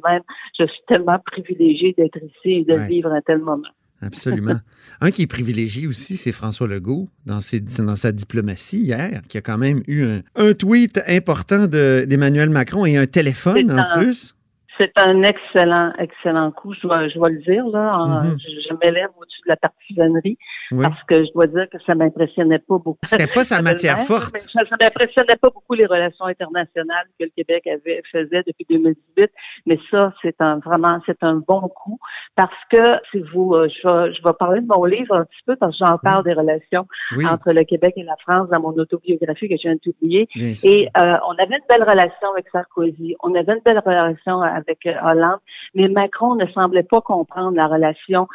je 0.58 0.64
suis 0.64 0.82
tellement 0.86 1.18
privilégiée 1.24 1.94
d'être 1.96 2.18
ici 2.18 2.50
et 2.60 2.64
de 2.64 2.74
vivre 2.86 3.10
un 3.12 3.20
tel 3.20 3.38
moment. 3.38 3.68
Absolument. 4.02 4.60
un 5.00 5.10
qui 5.10 5.22
est 5.22 5.26
privilégié 5.26 5.86
aussi, 5.86 6.16
c'est 6.16 6.32
François 6.32 6.66
Legault 6.66 7.08
dans, 7.24 7.38
dans 7.78 7.96
sa 7.96 8.12
diplomatie 8.12 8.78
hier, 8.78 9.22
qui 9.28 9.38
a 9.38 9.40
quand 9.40 9.58
même 9.58 9.82
eu 9.86 10.04
un, 10.34 10.52
tweet 10.54 11.00
important 11.08 11.66
d'Emmanuel 11.66 12.50
Macron 12.50 12.84
et 12.86 12.96
un 12.96 13.06
téléphone 13.06 13.70
en 13.70 13.98
plus. 13.98 14.35
C'est 14.78 14.92
un 14.96 15.22
excellent, 15.22 15.92
excellent 15.98 16.50
coup, 16.50 16.74
je 16.74 16.80
dois, 16.82 17.08
je 17.08 17.18
le 17.18 17.42
dire. 17.42 17.66
Là, 17.68 17.92
mm-hmm. 17.92 18.38
je, 18.38 18.74
m'élève 18.82 19.08
au-dessus 19.18 19.40
de 19.44 19.48
la 19.48 19.56
partisanerie 19.56 20.38
parce 20.70 21.02
que 21.04 21.24
je 21.24 21.32
dois 21.32 21.46
dire 21.46 21.66
que 21.70 21.78
ça 21.86 21.94
m'impressionnait 21.94 22.58
pas 22.58 22.78
beaucoup. 22.78 22.98
C'était 23.02 23.26
pas 23.26 23.44
sa 23.44 23.62
matière 23.62 23.98
forte. 24.00 24.36
Ça, 24.36 24.60
ça 24.68 24.76
m'impressionnait 24.80 25.36
pas 25.36 25.50
beaucoup 25.50 25.74
les 25.74 25.86
relations 25.86 26.26
internationales 26.26 27.06
que 27.18 27.24
le 27.24 27.30
Québec 27.36 27.66
avait 27.66 28.02
faisait 28.12 28.42
depuis 28.46 28.66
2018, 28.68 29.30
mais 29.66 29.78
ça, 29.90 30.12
c'est 30.22 30.40
un 30.40 30.58
vraiment, 30.58 31.00
c'est 31.06 31.22
un 31.22 31.36
bon 31.36 31.60
coup 31.68 31.98
parce 32.34 32.52
que 32.70 32.96
si 33.10 33.20
vous, 33.32 33.54
euh, 33.54 33.68
je, 33.68 33.88
vais, 33.88 34.14
je 34.14 34.22
vais 34.22 34.32
parler 34.38 34.60
de 34.60 34.66
mon 34.66 34.84
livre 34.84 35.14
un 35.14 35.24
petit 35.24 35.42
peu 35.46 35.56
parce 35.56 35.72
que 35.72 35.84
j'en 35.84 35.98
parle 35.98 36.24
des 36.24 36.32
relations 36.32 36.86
entre 37.30 37.52
le 37.52 37.64
Québec 37.64 37.94
et 37.96 38.02
la 38.02 38.16
France 38.22 38.48
dans 38.50 38.60
mon 38.60 38.74
autobiographie 38.76 39.48
que 39.48 39.56
je 39.56 39.62
viens 39.62 39.74
de 39.74 39.80
publier. 39.80 40.28
Et 40.36 40.88
euh, 40.96 41.16
on 41.28 41.32
avait 41.32 41.56
une 41.56 41.66
belle 41.68 41.82
relation 41.82 42.30
avec 42.32 42.46
Sarkozy, 42.50 43.16
on 43.22 43.34
avait 43.34 43.52
une 43.52 43.62
belle 43.64 43.82
relation 43.84 44.40
avec 44.42 44.65
avec 44.66 44.86
euh, 44.86 44.94
Hollande, 45.02 45.38
mais 45.74 45.88
Macron 45.88 46.34
ne 46.34 46.46
semblait 46.46 46.82
pas 46.82 47.00
comprendre 47.00 47.56
la 47.56 47.66
relation 47.66 48.28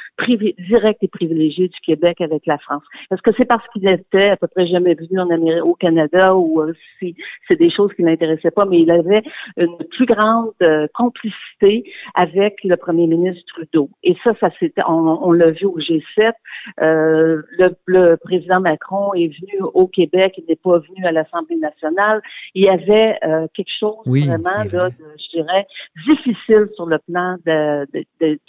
directe 0.67 1.03
et 1.03 1.07
privilégiée 1.07 1.67
du 1.67 1.79
Québec 1.81 2.21
avec 2.21 2.45
la 2.45 2.57
France. 2.57 2.83
Est-ce 3.11 3.21
que 3.21 3.31
c'est 3.37 3.45
parce 3.45 3.67
qu'il 3.69 3.87
était 3.87 4.29
à 4.29 4.37
peu 4.37 4.47
près 4.47 4.67
jamais 4.67 4.95
venu 4.95 5.19
en 5.19 5.29
Amérique, 5.29 5.63
au 5.63 5.75
Canada 5.75 6.35
ou 6.35 6.61
euh, 6.61 6.73
si 6.99 7.15
c'est 7.47 7.55
des 7.55 7.69
choses 7.69 7.91
qui 7.93 8.03
l'intéressaient 8.03 8.51
pas, 8.51 8.65
mais 8.65 8.79
il 8.79 8.91
avait 8.91 9.23
une 9.57 9.77
plus 9.89 10.05
grande 10.05 10.51
euh, 10.61 10.87
complicité 10.93 11.83
avec 12.15 12.63
le 12.63 12.75
premier 12.77 13.07
ministre 13.07 13.43
Trudeau. 13.47 13.89
Et 14.03 14.15
ça, 14.23 14.31
ça 14.39 14.49
c'était, 14.59 14.83
on, 14.87 15.31
l'a 15.31 15.51
vu 15.51 15.65
au 15.65 15.79
G7. 15.79 16.33
le, 16.77 18.15
président 18.15 18.59
Macron 18.59 19.13
est 19.13 19.27
venu 19.27 19.61
au 19.73 19.87
Québec, 19.87 20.35
il 20.37 20.45
n'est 20.47 20.55
pas 20.55 20.79
venu 20.79 21.05
à 21.05 21.11
l'Assemblée 21.11 21.57
nationale. 21.57 22.21
Il 22.53 22.63
y 22.63 22.69
avait 22.69 23.17
quelque 23.53 23.71
chose 23.79 23.97
vraiment, 24.05 24.63
là, 24.71 24.89
je 25.17 25.37
dirais, 25.37 25.67
difficile 26.25 26.67
sur 26.75 26.85
le 26.85 26.97
plan 26.99 27.35
de, 27.45 27.87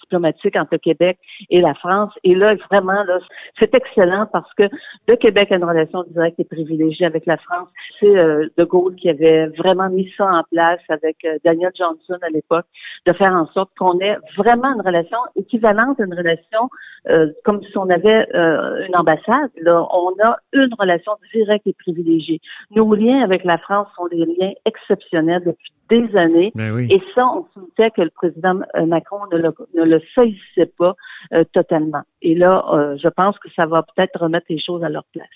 diplomatique 0.00 0.56
entre 0.56 0.70
le 0.72 0.78
Québec 0.78 1.18
et 1.50 1.60
la 1.60 1.74
France. 1.74 2.12
Et 2.24 2.34
là, 2.34 2.54
vraiment, 2.70 3.02
là, 3.04 3.18
c'est 3.58 3.74
excellent 3.74 4.26
parce 4.32 4.52
que 4.54 4.64
le 5.08 5.16
Québec 5.16 5.50
a 5.52 5.56
une 5.56 5.64
relation 5.64 6.04
directe 6.10 6.40
et 6.40 6.44
privilégiée 6.44 7.06
avec 7.06 7.26
la 7.26 7.36
France. 7.38 7.68
C'est 8.00 8.16
euh, 8.16 8.48
De 8.56 8.64
Gaulle 8.64 8.94
qui 8.96 9.08
avait 9.08 9.46
vraiment 9.48 9.88
mis 9.88 10.10
ça 10.16 10.26
en 10.26 10.42
place 10.50 10.80
avec 10.88 11.16
euh, 11.24 11.38
Daniel 11.44 11.72
Johnson 11.76 12.18
à 12.22 12.30
l'époque, 12.30 12.66
de 13.06 13.12
faire 13.12 13.32
en 13.32 13.46
sorte 13.48 13.70
qu'on 13.78 13.98
ait 14.00 14.16
vraiment 14.36 14.74
une 14.74 14.82
relation 14.82 15.18
équivalente 15.36 16.00
à 16.00 16.04
une 16.04 16.14
relation 16.14 16.68
euh, 17.08 17.28
comme 17.44 17.62
si 17.62 17.76
on 17.76 17.88
avait 17.90 18.26
une 18.32 18.96
ambassade. 18.96 19.50
Là, 19.60 19.86
on 19.92 20.14
a 20.22 20.36
une 20.52 20.72
relation 20.78 21.12
directe 21.34 21.66
et 21.66 21.74
privilégiée. 21.74 22.40
Nos 22.74 22.94
liens 22.94 23.22
avec 23.22 23.44
la 23.44 23.58
France 23.58 23.88
sont 23.96 24.06
des 24.08 24.24
liens 24.24 24.52
exceptionnels 24.64 25.42
depuis 25.44 25.72
des 25.92 26.16
années. 26.16 26.52
Ben 26.54 26.78
et 26.78 27.02
ça, 27.14 27.26
on 27.26 27.44
que 27.76 28.02
le 28.02 28.10
président 28.10 28.60
euh, 28.76 28.86
Macron 28.86 29.20
ne 29.32 29.38
le, 29.38 29.52
ne 29.74 29.84
le 29.84 30.00
saisissait 30.14 30.72
pas 30.78 30.94
euh, 31.32 31.44
totalement. 31.52 32.02
Et 32.20 32.34
là, 32.34 32.64
euh, 32.72 32.96
je 33.02 33.08
pense 33.08 33.38
que 33.38 33.48
ça 33.54 33.66
va 33.66 33.82
peut-être 33.82 34.20
remettre 34.20 34.46
les 34.48 34.60
choses 34.60 34.82
à 34.84 34.88
leur 34.88 35.04
place. 35.12 35.26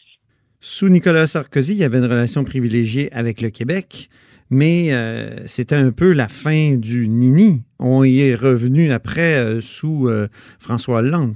Sous 0.60 0.88
Nicolas 0.88 1.26
Sarkozy, 1.26 1.74
il 1.74 1.78
y 1.78 1.84
avait 1.84 1.98
une 1.98 2.10
relation 2.10 2.44
privilégiée 2.44 3.12
avec 3.12 3.40
le 3.40 3.50
Québec, 3.50 4.08
mais 4.50 4.90
c'était 5.44 5.76
un 5.76 5.92
peu 5.92 6.12
la 6.12 6.28
fin 6.28 6.76
du 6.76 7.08
nini. 7.08 7.62
On 7.78 8.02
y 8.04 8.20
est 8.20 8.34
revenu 8.34 8.90
après 8.90 9.60
sous 9.60 10.08
François 10.58 11.00
Hollande. 11.00 11.34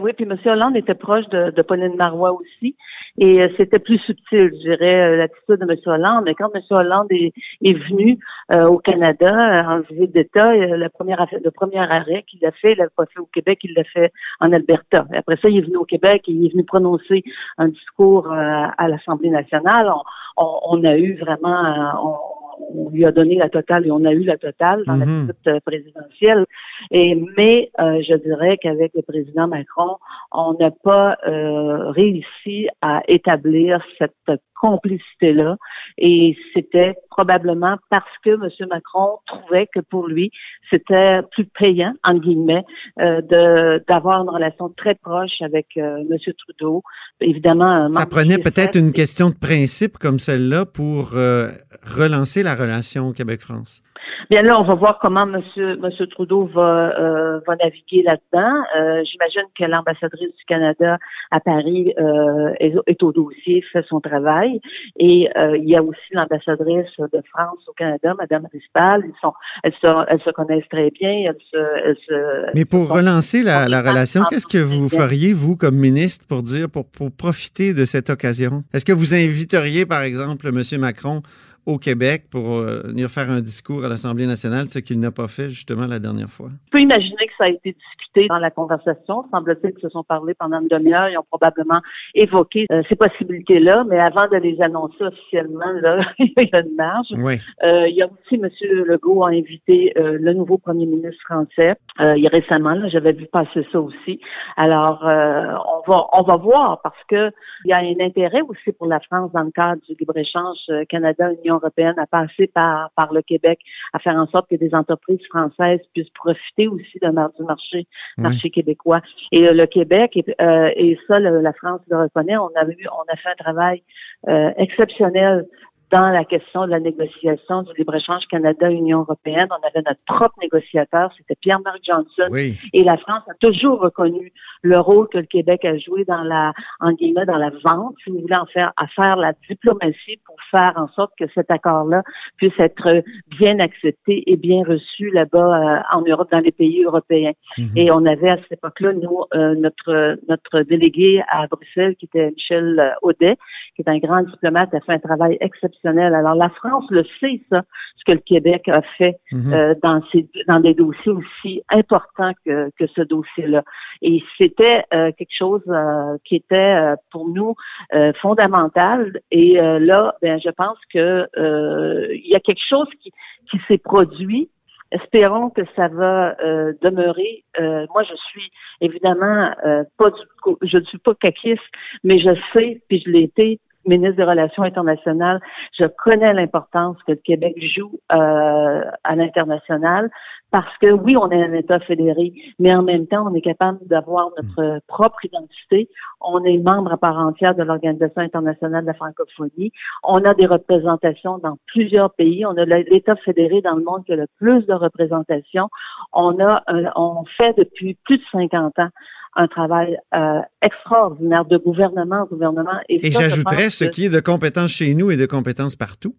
oui, 0.00 0.12
puis 0.16 0.24
M. 0.24 0.36
Hollande 0.46 0.76
était 0.76 0.94
proche 0.94 1.28
de, 1.28 1.50
de 1.50 1.62
Pauline 1.62 1.96
Marois 1.96 2.32
aussi. 2.32 2.76
Et 3.18 3.40
euh, 3.40 3.48
c'était 3.56 3.78
plus 3.78 3.98
subtil, 3.98 4.50
je 4.52 4.70
dirais, 4.70 5.00
euh, 5.02 5.16
l'attitude 5.16 5.60
de 5.60 5.72
M. 5.72 5.78
Hollande. 5.86 6.24
Mais 6.26 6.34
quand 6.34 6.50
M. 6.54 6.62
Hollande 6.70 7.06
est, 7.10 7.32
est 7.62 7.72
venu 7.72 8.18
euh, 8.52 8.66
au 8.66 8.78
Canada 8.78 9.64
en 9.68 9.80
visite 9.80 10.12
d'État, 10.12 10.54
la 10.54 10.90
première 10.90 11.26
le 11.32 11.50
premier 11.50 11.78
arrêt 11.78 12.24
qu'il 12.28 12.44
a 12.44 12.52
fait, 12.52 12.72
il 12.72 12.78
l'a 12.78 12.88
pas 12.94 13.06
fait 13.06 13.20
au 13.20 13.26
Québec, 13.26 13.60
il 13.62 13.74
l'a 13.74 13.84
fait 13.84 14.12
en 14.40 14.52
Alberta. 14.52 15.06
Et 15.12 15.16
après 15.16 15.36
ça, 15.36 15.48
il 15.48 15.58
est 15.58 15.62
venu 15.62 15.76
au 15.76 15.84
Québec 15.84 16.24
et 16.28 16.32
il 16.32 16.46
est 16.46 16.52
venu 16.52 16.64
prononcer 16.64 17.24
un 17.58 17.68
discours 17.68 18.30
à 18.30 18.88
l'Assemblée 18.88 19.30
nationale. 19.30 19.90
On, 20.36 20.60
on, 20.70 20.84
a 20.84 20.96
eu 20.96 21.16
vraiment, 21.16 21.62
on 22.02 22.45
lui 22.92 23.04
a 23.04 23.12
donné 23.12 23.36
la 23.36 23.48
totale 23.48 23.86
et 23.86 23.90
on 23.90 24.04
a 24.04 24.12
eu 24.12 24.24
la 24.24 24.36
totale 24.36 24.84
dans 24.86 24.96
la 24.96 25.06
mhm. 25.06 25.20
visite 25.22 25.64
présidentielle. 25.64 26.44
Et 26.90 27.14
mais 27.36 27.70
euh, 27.80 28.02
je 28.08 28.14
dirais 28.14 28.58
qu'avec 28.58 28.92
le 28.94 29.02
président 29.02 29.48
Macron, 29.48 29.96
on 30.32 30.54
n'a 30.54 30.70
pas 30.70 31.16
euh, 31.26 31.90
réussi 31.90 32.68
à 32.80 33.02
établir 33.08 33.84
cette 33.98 34.40
complicité-là. 34.60 35.56
Et 35.98 36.36
c'était 36.54 36.94
probablement 37.10 37.76
parce 37.90 38.04
que 38.24 38.30
M. 38.30 38.68
Macron 38.70 39.18
trouvait 39.26 39.68
que 39.74 39.80
pour 39.80 40.08
lui, 40.08 40.30
c'était 40.70 41.20
plus 41.32 41.46
payant, 41.46 41.94
en 42.04 42.14
guillemets, 42.14 42.64
euh, 43.00 43.20
de 43.22 43.84
d'avoir 43.88 44.22
une 44.22 44.30
relation 44.30 44.68
très 44.76 44.94
proche 44.94 45.40
avec 45.40 45.68
euh, 45.76 45.98
M. 46.10 46.18
Trudeau. 46.38 46.82
Évidemment, 47.20 47.88
ça 47.90 48.06
prenait 48.06 48.38
peut-être 48.38 48.76
une 48.76 48.92
question 48.92 49.30
de 49.30 49.34
principe 49.34 49.98
comme 49.98 50.18
celle-là 50.18 50.66
pour 50.66 51.14
euh, 51.14 51.48
relancer 51.82 52.42
la 52.42 52.54
relation 52.54 53.12
Québec-France. 53.12 53.82
Bien 54.30 54.42
là, 54.42 54.60
on 54.60 54.64
va 54.64 54.74
voir 54.74 54.98
comment 55.00 55.26
Monsieur 55.26 55.76
Monsieur 55.76 56.06
Trudeau 56.06 56.46
va 56.46 56.98
euh, 56.98 57.40
va 57.46 57.56
naviguer 57.56 58.02
là-dedans. 58.02 58.54
Euh, 58.76 59.02
J'imagine 59.04 59.48
que 59.58 59.64
l'ambassadrice 59.64 60.34
du 60.36 60.44
Canada 60.46 60.98
à 61.30 61.40
Paris 61.40 61.94
euh, 61.98 62.52
est, 62.60 62.74
est, 62.86 63.02
au 63.02 63.12
dossier, 63.12 63.62
fait 63.72 63.84
son 63.88 64.00
travail, 64.00 64.60
et 64.98 65.28
euh, 65.36 65.56
il 65.56 65.68
y 65.68 65.76
a 65.76 65.82
aussi 65.82 66.00
l'ambassadrice 66.12 66.90
de 66.98 67.22
France 67.32 67.58
au 67.68 67.72
Canada, 67.72 68.14
Madame 68.18 68.46
Rispal. 68.52 69.02
Ils 69.04 69.20
sont, 69.20 69.32
elles 69.62 69.74
se, 69.80 70.04
elles 70.08 70.22
se 70.22 70.30
connaissent 70.30 70.68
très 70.70 70.90
bien. 70.90 71.30
Elles 71.30 71.36
se, 71.50 71.58
elles 71.84 71.96
se, 72.08 72.54
Mais 72.54 72.64
pour 72.64 72.88
relancer 72.88 73.42
la, 73.42 73.68
la 73.68 73.80
relation, 73.80 74.22
qu'est-ce 74.28 74.46
que 74.46 74.62
vous 74.62 74.88
feriez 74.88 75.32
vous 75.32 75.56
comme 75.56 75.76
ministre 75.76 76.24
pour 76.28 76.42
dire 76.42 76.68
pour 76.70 76.86
pour 76.90 77.10
profiter 77.12 77.74
de 77.74 77.84
cette 77.84 78.10
occasion? 78.10 78.62
Est-ce 78.72 78.84
que 78.84 78.92
vous 78.92 79.14
inviteriez 79.14 79.86
par 79.86 80.02
exemple 80.02 80.50
Monsieur 80.52 80.78
Macron 80.78 81.22
au 81.66 81.78
Québec 81.78 82.26
pour 82.30 82.54
euh, 82.54 82.82
venir 82.84 83.08
faire 83.08 83.28
un 83.28 83.40
discours 83.40 83.84
à 83.84 83.88
l'Assemblée 83.88 84.26
nationale, 84.26 84.66
ce 84.66 84.78
qu'il 84.78 85.00
n'a 85.00 85.10
pas 85.10 85.26
fait 85.26 85.48
justement 85.48 85.86
la 85.86 85.98
dernière 85.98 86.28
fois. 86.28 86.48
Je 86.66 86.70
peux 86.70 86.80
imaginer 86.80 87.26
que 87.26 87.32
ça 87.36 87.44
a 87.44 87.48
été 87.48 87.72
discuté 87.72 88.28
dans 88.28 88.38
la 88.38 88.52
conversation. 88.52 89.24
Semble-t-il 89.32 89.72
qu'ils 89.72 89.82
se 89.82 89.88
sont 89.88 90.04
parlé 90.04 90.34
pendant 90.34 90.60
une 90.60 90.68
demi-heure. 90.68 91.08
Ils 91.08 91.18
ont 91.18 91.26
probablement 91.28 91.80
évoqué 92.14 92.66
euh, 92.70 92.82
ces 92.88 92.94
possibilités-là, 92.94 93.84
mais 93.88 93.98
avant 93.98 94.28
de 94.28 94.36
les 94.36 94.62
annoncer 94.62 95.02
officiellement, 95.02 95.72
là, 95.82 96.06
il 96.18 96.32
y 96.36 96.56
a 96.56 96.60
une 96.60 96.76
marge. 96.76 97.08
Oui. 97.16 97.34
Euh, 97.64 97.88
il 97.88 97.96
y 97.96 98.02
a 98.02 98.06
aussi 98.06 98.36
M. 98.36 98.48
Legault 98.86 99.24
a 99.24 99.30
invité 99.30 99.92
le 99.96 100.32
nouveau 100.32 100.58
premier 100.58 100.86
ministre 100.86 101.20
français. 101.24 101.74
il 101.98 102.22
y 102.22 102.26
a 102.26 102.30
récemment, 102.30 102.76
j'avais 102.88 103.12
vu 103.12 103.26
passer 103.26 103.66
ça 103.72 103.80
aussi. 103.80 104.20
Alors, 104.56 105.00
on 105.02 105.90
va 105.90 106.06
on 106.12 106.22
va 106.22 106.36
voir 106.36 106.80
parce 106.82 107.02
que 107.08 107.30
il 107.64 107.70
y 107.70 107.72
a 107.72 107.78
un 107.78 108.04
intérêt 108.04 108.42
aussi 108.42 108.72
pour 108.72 108.86
la 108.86 109.00
France 109.00 109.32
dans 109.32 109.42
le 109.42 109.50
cadre 109.50 109.80
du 109.88 109.94
libre-échange 109.98 110.58
Canada-Union 110.88 111.55
européenne 111.56 111.94
à 111.98 112.06
passer 112.06 112.46
par, 112.46 112.90
par 112.96 113.12
le 113.12 113.22
Québec, 113.22 113.60
à 113.92 113.98
faire 113.98 114.16
en 114.16 114.26
sorte 114.26 114.48
que 114.48 114.56
des 114.56 114.74
entreprises 114.74 115.24
françaises 115.28 115.80
puissent 115.94 116.10
profiter 116.10 116.68
aussi 116.68 116.98
de, 117.00 117.08
du 117.08 117.44
marché, 117.44 117.86
marché 118.16 118.50
québécois. 118.50 119.00
Et 119.32 119.46
euh, 119.46 119.52
le 119.52 119.66
Québec, 119.66 120.16
et, 120.16 120.24
euh, 120.40 120.70
et 120.76 120.98
ça, 121.06 121.18
la 121.18 121.52
France 121.52 121.80
le 121.88 122.02
reconnaît, 122.02 122.36
on 122.36 122.50
a, 122.56 122.64
eu, 122.64 122.86
on 122.92 123.12
a 123.12 123.16
fait 123.16 123.30
un 123.30 123.44
travail 123.44 123.82
euh, 124.28 124.50
exceptionnel 124.56 125.46
dans 125.90 126.08
la 126.08 126.24
question 126.24 126.66
de 126.66 126.70
la 126.70 126.80
négociation 126.80 127.62
du 127.62 127.72
libre-échange 127.78 128.24
Canada-Union 128.28 129.00
européenne. 129.00 129.48
On 129.50 129.66
avait 129.66 129.82
notre 129.86 130.00
propre 130.04 130.34
négociateur, 130.42 131.10
c'était 131.16 131.36
Pierre-Marc 131.40 131.78
Johnson. 131.84 132.28
Oui. 132.30 132.58
Et 132.72 132.82
la 132.82 132.96
France 132.96 133.22
a 133.28 133.34
toujours 133.40 133.80
reconnu 133.80 134.32
le 134.62 134.80
rôle 134.80 135.08
que 135.08 135.18
le 135.18 135.26
Québec 135.26 135.64
a 135.64 135.78
joué 135.78 136.04
dans 136.04 136.22
la, 136.22 136.52
en 136.80 136.92
guillemets, 136.92 137.26
dans 137.26 137.36
la 137.36 137.50
vente, 137.62 137.94
si 138.02 138.10
vous 138.10 138.20
voulez 138.20 138.34
en 138.34 138.46
faire, 138.46 138.72
à 138.76 138.86
faire 138.88 139.16
la 139.16 139.32
diplomatie 139.48 140.18
pour 140.24 140.36
faire 140.50 140.72
en 140.76 140.88
sorte 140.88 141.12
que 141.18 141.26
cet 141.34 141.50
accord-là 141.50 142.02
puisse 142.36 142.58
être 142.58 143.02
bien 143.38 143.60
accepté 143.60 144.24
et 144.26 144.36
bien 144.36 144.62
reçu 144.66 145.10
là-bas 145.10 145.38
euh, 145.38 145.96
en 145.96 146.02
Europe, 146.02 146.30
dans 146.32 146.40
les 146.40 146.52
pays 146.52 146.82
européens. 146.82 147.32
Mhm. 147.58 147.70
Et 147.76 147.90
on 147.92 148.04
avait 148.06 148.30
à 148.30 148.36
cette 148.38 148.52
époque-là, 148.52 148.92
nous, 148.92 149.24
euh, 149.34 149.54
notre, 149.54 150.18
notre 150.28 150.62
délégué 150.62 151.22
à 151.28 151.46
Bruxelles, 151.46 151.94
qui 151.96 152.06
était 152.06 152.30
Michel 152.30 152.80
euh, 152.80 152.90
Audet, 153.02 153.36
qui 153.76 153.82
est 153.82 153.88
un 153.88 153.98
grand 153.98 154.22
diplomate, 154.22 154.74
a 154.74 154.80
fait 154.80 154.92
un 154.92 154.98
travail 154.98 155.36
exceptionnel. 155.40 155.75
Alors 155.84 156.34
la 156.34 156.48
France 156.50 156.84
le 156.90 157.04
sait, 157.20 157.40
ça, 157.50 157.62
ce 157.96 158.04
que 158.04 158.12
le 158.12 158.18
Québec 158.18 158.68
a 158.68 158.82
fait 158.82 159.18
Mhm. 159.32 159.52
euh, 159.52 159.74
dans, 159.82 160.00
ces, 160.12 160.28
dans 160.48 160.60
des 160.60 160.74
dossiers 160.74 161.12
aussi 161.12 161.62
importants 161.70 162.32
que, 162.44 162.70
que 162.78 162.86
ce 162.86 163.02
dossier-là. 163.02 163.62
Et 164.02 164.22
c'était 164.38 164.84
euh, 164.94 165.10
quelque 165.16 165.36
chose 165.36 165.62
euh, 165.68 166.16
qui 166.24 166.36
était 166.36 166.56
euh, 166.56 166.96
pour 167.10 167.28
nous 167.28 167.54
euh, 167.94 168.12
fondamental. 168.20 169.20
Et 169.30 169.60
euh, 169.60 169.78
là, 169.78 170.14
ben, 170.22 170.40
je 170.42 170.50
pense 170.50 170.78
que 170.92 171.28
euh, 171.38 172.06
il 172.10 172.28
y 172.28 172.34
a 172.34 172.40
quelque 172.40 172.64
chose 172.68 172.88
qui, 173.02 173.12
qui 173.50 173.58
s'est 173.68 173.78
produit. 173.78 174.48
Espérons 174.92 175.50
que 175.50 175.62
ça 175.74 175.88
va 175.88 176.36
euh, 176.40 176.72
demeurer. 176.80 177.42
Euh, 177.58 177.86
moi, 177.92 178.04
je 178.04 178.14
suis 178.30 178.50
évidemment 178.80 179.50
euh, 179.64 179.82
pas 179.98 180.10
du, 180.10 180.20
je 180.62 180.78
ne 180.78 180.84
suis 180.84 180.98
pas 180.98 181.14
caquiste, 181.14 181.60
mais 182.04 182.20
je 182.20 182.30
sais, 182.52 182.80
puis 182.88 183.02
je 183.04 183.10
l'ai 183.10 183.22
été 183.22 183.58
ministre 183.86 184.16
des 184.16 184.24
Relations 184.24 184.62
internationales, 184.62 185.40
je 185.78 185.84
connais 185.86 186.32
l'importance 186.32 186.96
que 187.06 187.12
le 187.12 187.18
Québec 187.18 187.54
joue 187.74 187.92
euh, 188.12 188.82
à 189.04 189.16
l'international 189.16 190.10
parce 190.52 190.78
que 190.78 190.90
oui, 190.92 191.16
on 191.16 191.28
est 191.30 191.42
un 191.42 191.52
État 191.52 191.80
fédéré, 191.80 192.32
mais 192.58 192.74
en 192.74 192.82
même 192.82 193.06
temps, 193.08 193.26
on 193.28 193.34
est 193.34 193.40
capable 193.40 193.78
d'avoir 193.86 194.30
notre 194.40 194.80
propre 194.86 195.24
identité. 195.24 195.88
On 196.20 196.42
est 196.44 196.58
membre 196.58 196.92
à 196.92 196.96
part 196.96 197.18
entière 197.18 197.54
de 197.54 197.62
l'Organisation 197.64 198.22
internationale 198.22 198.82
de 198.82 198.86
la 198.86 198.94
francophonie. 198.94 199.72
On 200.04 200.24
a 200.24 200.34
des 200.34 200.46
représentations 200.46 201.38
dans 201.38 201.58
plusieurs 201.66 202.12
pays. 202.14 202.46
On 202.46 202.56
a 202.56 202.64
l'État 202.64 203.16
fédéré 203.16 203.60
dans 203.60 203.74
le 203.74 203.82
monde 203.82 204.04
qui 204.06 204.12
a 204.12 204.16
le 204.16 204.26
plus 204.38 204.64
de 204.66 204.72
représentation. 204.72 205.68
On 206.12 206.38
a, 206.38 206.62
un- 206.68 206.92
on 206.94 207.24
fait 207.36 207.54
depuis 207.58 207.98
plus 208.04 208.18
de 208.18 208.24
50 208.32 208.78
ans 208.78 208.88
un 209.36 209.46
travail 209.48 209.96
euh, 210.14 210.40
extraordinaire 210.62 211.44
de 211.44 211.56
gouvernement 211.58 212.22
en 212.22 212.26
gouvernement. 212.26 212.78
Et, 212.88 213.06
Et 213.06 213.12
j'ajouterais 213.12 213.70
ce 213.70 213.84
que- 213.84 213.90
qui 213.90 214.06
est 214.06 214.08
de 214.10 214.20
compétences 214.20 214.70
chez 214.70 214.94
nous 214.94 215.10
et 215.10 215.16
de 215.16 215.26
compétences 215.26 215.76
partout. 215.76 216.14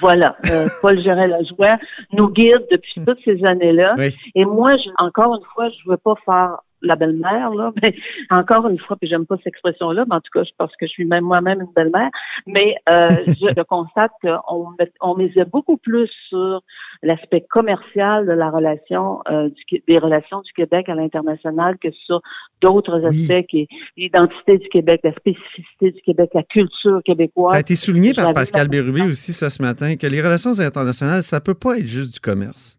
Voilà, 0.00 0.36
euh, 0.50 0.66
Paul 0.82 1.00
Gérard-Lajoie 1.02 1.78
nous 2.12 2.28
guide 2.30 2.64
depuis 2.70 3.04
toutes 3.04 3.18
ces 3.24 3.44
années-là. 3.44 3.94
Oui. 3.98 4.10
Et 4.34 4.44
moi, 4.44 4.76
je, 4.76 4.90
encore 4.98 5.34
une 5.34 5.44
fois, 5.54 5.68
je 5.70 5.90
veux 5.90 5.96
pas 5.96 6.14
faire 6.24 6.58
la 6.82 6.96
belle-mère, 6.96 7.50
là, 7.50 7.72
mais 7.82 7.94
encore 8.30 8.68
une 8.68 8.78
fois, 8.78 8.96
puis 8.96 9.08
j'aime 9.08 9.26
pas 9.26 9.36
cette 9.38 9.48
expression-là, 9.48 10.04
mais 10.08 10.16
en 10.16 10.20
tout 10.20 10.30
cas, 10.32 10.44
je 10.44 10.50
pense 10.58 10.70
que 10.78 10.86
je 10.86 10.92
suis 10.92 11.04
même 11.04 11.24
moi-même 11.24 11.60
une 11.60 11.72
belle-mère, 11.74 12.10
mais 12.46 12.76
euh, 12.88 13.08
je, 13.26 13.46
je 13.56 13.62
constate 13.62 14.12
qu'on 14.22 14.74
on 15.00 15.16
misait 15.16 15.44
beaucoup 15.44 15.76
plus 15.76 16.10
sur 16.28 16.62
l'aspect 17.02 17.44
commercial 17.48 18.26
de 18.26 18.32
la 18.32 18.50
relation 18.50 19.20
euh, 19.30 19.48
du, 19.48 19.82
des 19.86 19.98
relations 19.98 20.40
du 20.40 20.52
Québec 20.52 20.88
à 20.88 20.94
l'international 20.94 21.76
que 21.78 21.90
sur 22.06 22.20
d'autres 22.60 23.00
Oui. 23.00 23.24
aspects 23.24 23.46
qui 23.48 23.60
est 23.62 23.68
l'identité 23.96 24.58
du 24.58 24.68
Québec, 24.68 25.00
la 25.04 25.12
spécificité 25.14 25.90
du 25.90 26.00
Québec, 26.02 26.30
la 26.34 26.42
culture 26.44 27.00
québécoise. 27.04 27.52
Ça 27.52 27.58
a 27.58 27.60
été 27.60 27.76
souligné 27.76 28.12
par 28.12 28.32
Pascal 28.32 28.68
Bérubé 28.68 29.02
aussi 29.02 29.32
ça 29.32 29.50
ce 29.50 29.62
matin, 29.62 29.96
que 29.96 30.06
les 30.06 30.20
relations 30.20 30.58
internationales, 30.58 31.22
ça 31.22 31.40
peut 31.40 31.54
pas 31.54 31.78
être 31.78 31.86
juste 31.86 32.14
du 32.14 32.20
commerce. 32.20 32.78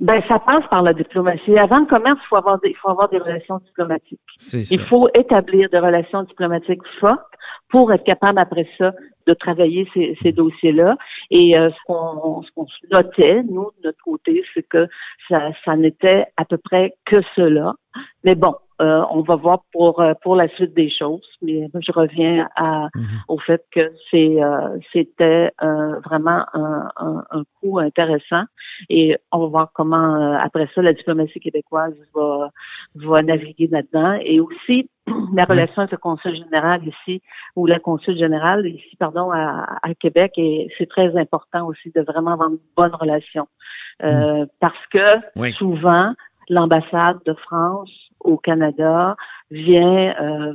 Ben, 0.00 0.22
ça 0.28 0.38
passe 0.38 0.64
par 0.70 0.82
la 0.82 0.94
diplomatie. 0.94 1.58
Avant 1.58 1.80
le 1.80 1.86
commerce, 1.86 2.18
il 2.22 2.26
faut 2.28 2.36
avoir 2.36 2.60
des, 2.60 2.70
il 2.70 2.76
faut 2.76 2.90
avoir 2.90 3.08
des 3.08 3.18
relations 3.18 3.58
diplomatiques. 3.58 4.20
Il 4.70 4.80
faut 4.82 5.08
établir 5.12 5.68
des 5.70 5.78
relations 5.78 6.22
diplomatiques 6.22 6.86
fortes 7.00 7.34
pour 7.68 7.92
être 7.92 8.04
capable 8.04 8.38
après 8.38 8.68
ça 8.78 8.92
de 9.26 9.34
travailler 9.34 9.88
ces, 9.92 10.16
ces 10.22 10.30
dossiers-là. 10.30 10.96
Et 11.30 11.58
euh, 11.58 11.70
ce 11.70 11.76
qu'on 11.86 12.42
ce 12.42 12.50
qu'on 12.54 12.66
notait, 12.92 13.42
nous, 13.42 13.70
de 13.82 13.86
notre 13.88 14.02
côté, 14.04 14.44
c'est 14.54 14.62
que 14.62 14.86
ça, 15.28 15.50
ça 15.64 15.74
n'était 15.74 16.26
à 16.36 16.44
peu 16.44 16.58
près 16.58 16.94
que 17.04 17.20
cela. 17.34 17.74
Mais 18.22 18.36
bon, 18.36 18.54
euh, 18.80 19.02
on 19.10 19.22
va 19.22 19.36
voir 19.36 19.62
pour 19.72 20.00
euh, 20.00 20.14
pour 20.22 20.36
la 20.36 20.48
suite 20.48 20.74
des 20.74 20.90
choses. 20.90 21.26
Mais 21.42 21.68
je 21.80 21.92
reviens 21.92 22.48
à, 22.56 22.88
Mhm. 22.94 23.04
au 23.28 23.38
fait 23.38 23.64
que 23.72 23.92
c'est 24.10 24.42
euh, 24.42 24.78
c'était 24.92 25.50
euh, 25.62 25.98
vraiment 26.00 26.44
un, 26.54 26.88
un, 26.96 27.24
un 27.30 27.42
coup 27.60 27.78
intéressant. 27.78 28.44
Et 28.88 29.16
on 29.32 29.38
va 29.40 29.46
voir 29.46 29.70
comment 29.74 30.16
euh, 30.16 30.36
après 30.40 30.68
ça 30.74 30.82
la 30.82 30.92
diplomatie 30.92 31.40
québécoise 31.40 31.94
va 32.14 32.50
va 32.94 33.22
naviguer 33.22 33.68
là-dedans. 33.68 34.18
Et 34.22 34.40
aussi 34.40 34.88
la 35.34 35.44
relation 35.44 35.78
avec 35.82 35.92
le 35.92 35.98
consul 35.98 36.36
général 36.36 36.80
ici 36.86 37.22
ou 37.56 37.66
la 37.66 37.78
consul 37.78 38.16
générale 38.16 38.66
ici 38.66 38.94
pardon 38.98 39.30
à, 39.32 39.78
à 39.82 39.94
Québec 39.94 40.32
et 40.36 40.68
c'est 40.76 40.88
très 40.88 41.16
important 41.16 41.66
aussi 41.66 41.90
de 41.94 42.02
vraiment 42.02 42.32
avoir 42.32 42.50
une 42.50 42.58
bonne 42.76 42.94
relation 42.94 43.46
Euh, 44.04 44.46
parce 44.60 44.86
que 44.92 45.06
Oui. 45.34 45.50
souvent 45.52 46.14
l'ambassade 46.48 47.18
de 47.26 47.34
France 47.34 47.90
au 48.20 48.36
Canada 48.36 49.16
vient 49.50 50.14
euh, 50.20 50.54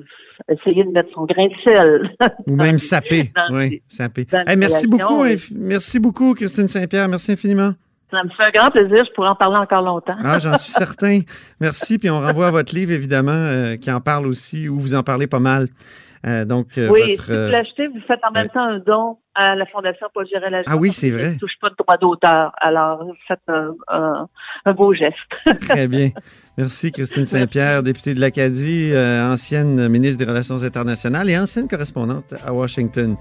essayer 0.50 0.84
de 0.84 0.92
mettre 0.92 1.10
son 1.14 1.26
grain 1.26 1.48
de 1.48 1.54
sel. 1.64 2.16
Ou 2.48 2.56
même 2.56 2.78
saper. 2.78 3.32
Oui, 3.52 3.82
saper. 3.88 4.26
Hey, 4.48 4.58
merci 4.58 4.88
beaucoup. 4.88 5.24
Merci 5.56 6.00
beaucoup, 6.00 6.34
Christine 6.34 6.68
Saint-Pierre. 6.68 7.08
Merci 7.08 7.32
infiniment. 7.32 7.74
Ça 8.14 8.24
me 8.24 8.30
fait 8.30 8.44
un 8.44 8.52
grand 8.52 8.70
plaisir. 8.72 9.04
Je 9.08 9.12
pourrais 9.14 9.30
en 9.30 9.36
parler 9.36 9.58
encore 9.58 9.82
longtemps. 9.82 10.16
Ah, 10.24 10.38
j'en 10.40 10.56
suis 10.56 10.72
certain. 10.72 11.22
Merci. 11.60 11.98
Puis 11.98 12.10
on 12.12 12.20
renvoie 12.20 12.48
à 12.48 12.52
votre 12.52 12.76
livre, 12.76 12.92
évidemment, 12.92 13.32
euh, 13.34 13.76
qui 13.76 13.92
en 13.92 14.02
parle 14.02 14.28
aussi, 14.28 14.70
où 14.70 14.80
vous 14.80 14.94
en 14.94 15.02
parlez 15.02 15.26
pas 15.28 15.40
mal. 15.40 15.68
Euh, 16.26 16.46
donc, 16.46 16.78
euh, 16.78 16.88
oui, 16.90 17.02
votre, 17.02 17.26
si 17.26 17.32
vous 17.32 17.52
l'achetez, 17.52 17.88
vous 17.88 18.00
faites 18.08 18.20
en 18.26 18.32
même 18.32 18.48
temps 18.50 18.64
un 18.64 18.80
don 18.80 19.18
à 19.36 19.56
la 19.56 19.66
Fondation 19.66 20.08
Paul 20.14 20.26
Gérard 20.32 20.62
Ah 20.68 20.78
oui, 20.78 20.94
c'est 20.94 21.10
vrai. 21.10 21.24
Ça 21.26 21.32
ne 21.34 21.38
touche 21.40 21.58
pas 21.60 21.70
de 21.70 21.76
droit 21.78 21.98
d'auteur. 21.98 22.54
Alors, 22.62 23.04
vous 23.04 23.14
faites 23.28 23.40
un, 23.50 23.72
un- 23.90 24.28
un 24.66 24.74
beau 24.74 24.94
geste. 24.94 25.16
Très 25.68 25.88
bien. 25.88 26.12
Merci, 26.58 26.92
Christine 26.94 27.26
Saint-Pierre, 27.26 27.82
députée 27.84 28.14
de 28.14 28.22
l'Acadie, 28.22 28.94
ancienne 28.96 29.88
ministre 29.90 30.24
des 30.24 30.30
Relations 30.30 30.64
internationales 30.64 31.30
et 31.30 31.38
ancienne 31.38 31.68
correspondante 31.68 32.34
à 32.46 32.54
Washington. 32.54 33.18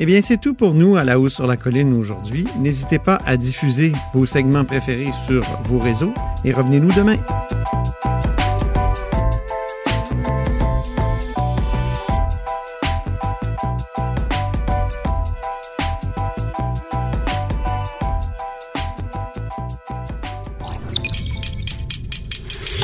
Eh 0.00 0.06
bien, 0.06 0.22
c'est 0.22 0.40
tout 0.40 0.54
pour 0.54 0.74
nous 0.74 0.96
à 0.96 1.02
la 1.02 1.18
hausse 1.18 1.34
sur 1.34 1.48
la 1.48 1.56
colline 1.56 1.92
aujourd'hui. 1.92 2.44
N'hésitez 2.60 3.00
pas 3.00 3.18
à 3.26 3.36
diffuser 3.36 3.92
vos 4.14 4.26
segments 4.26 4.64
préférés 4.64 5.10
sur 5.26 5.42
vos 5.64 5.80
réseaux 5.80 6.14
et 6.44 6.52
revenez-nous 6.52 6.92
demain. 6.92 7.16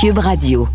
Cube 0.00 0.18
Radio. 0.18 0.68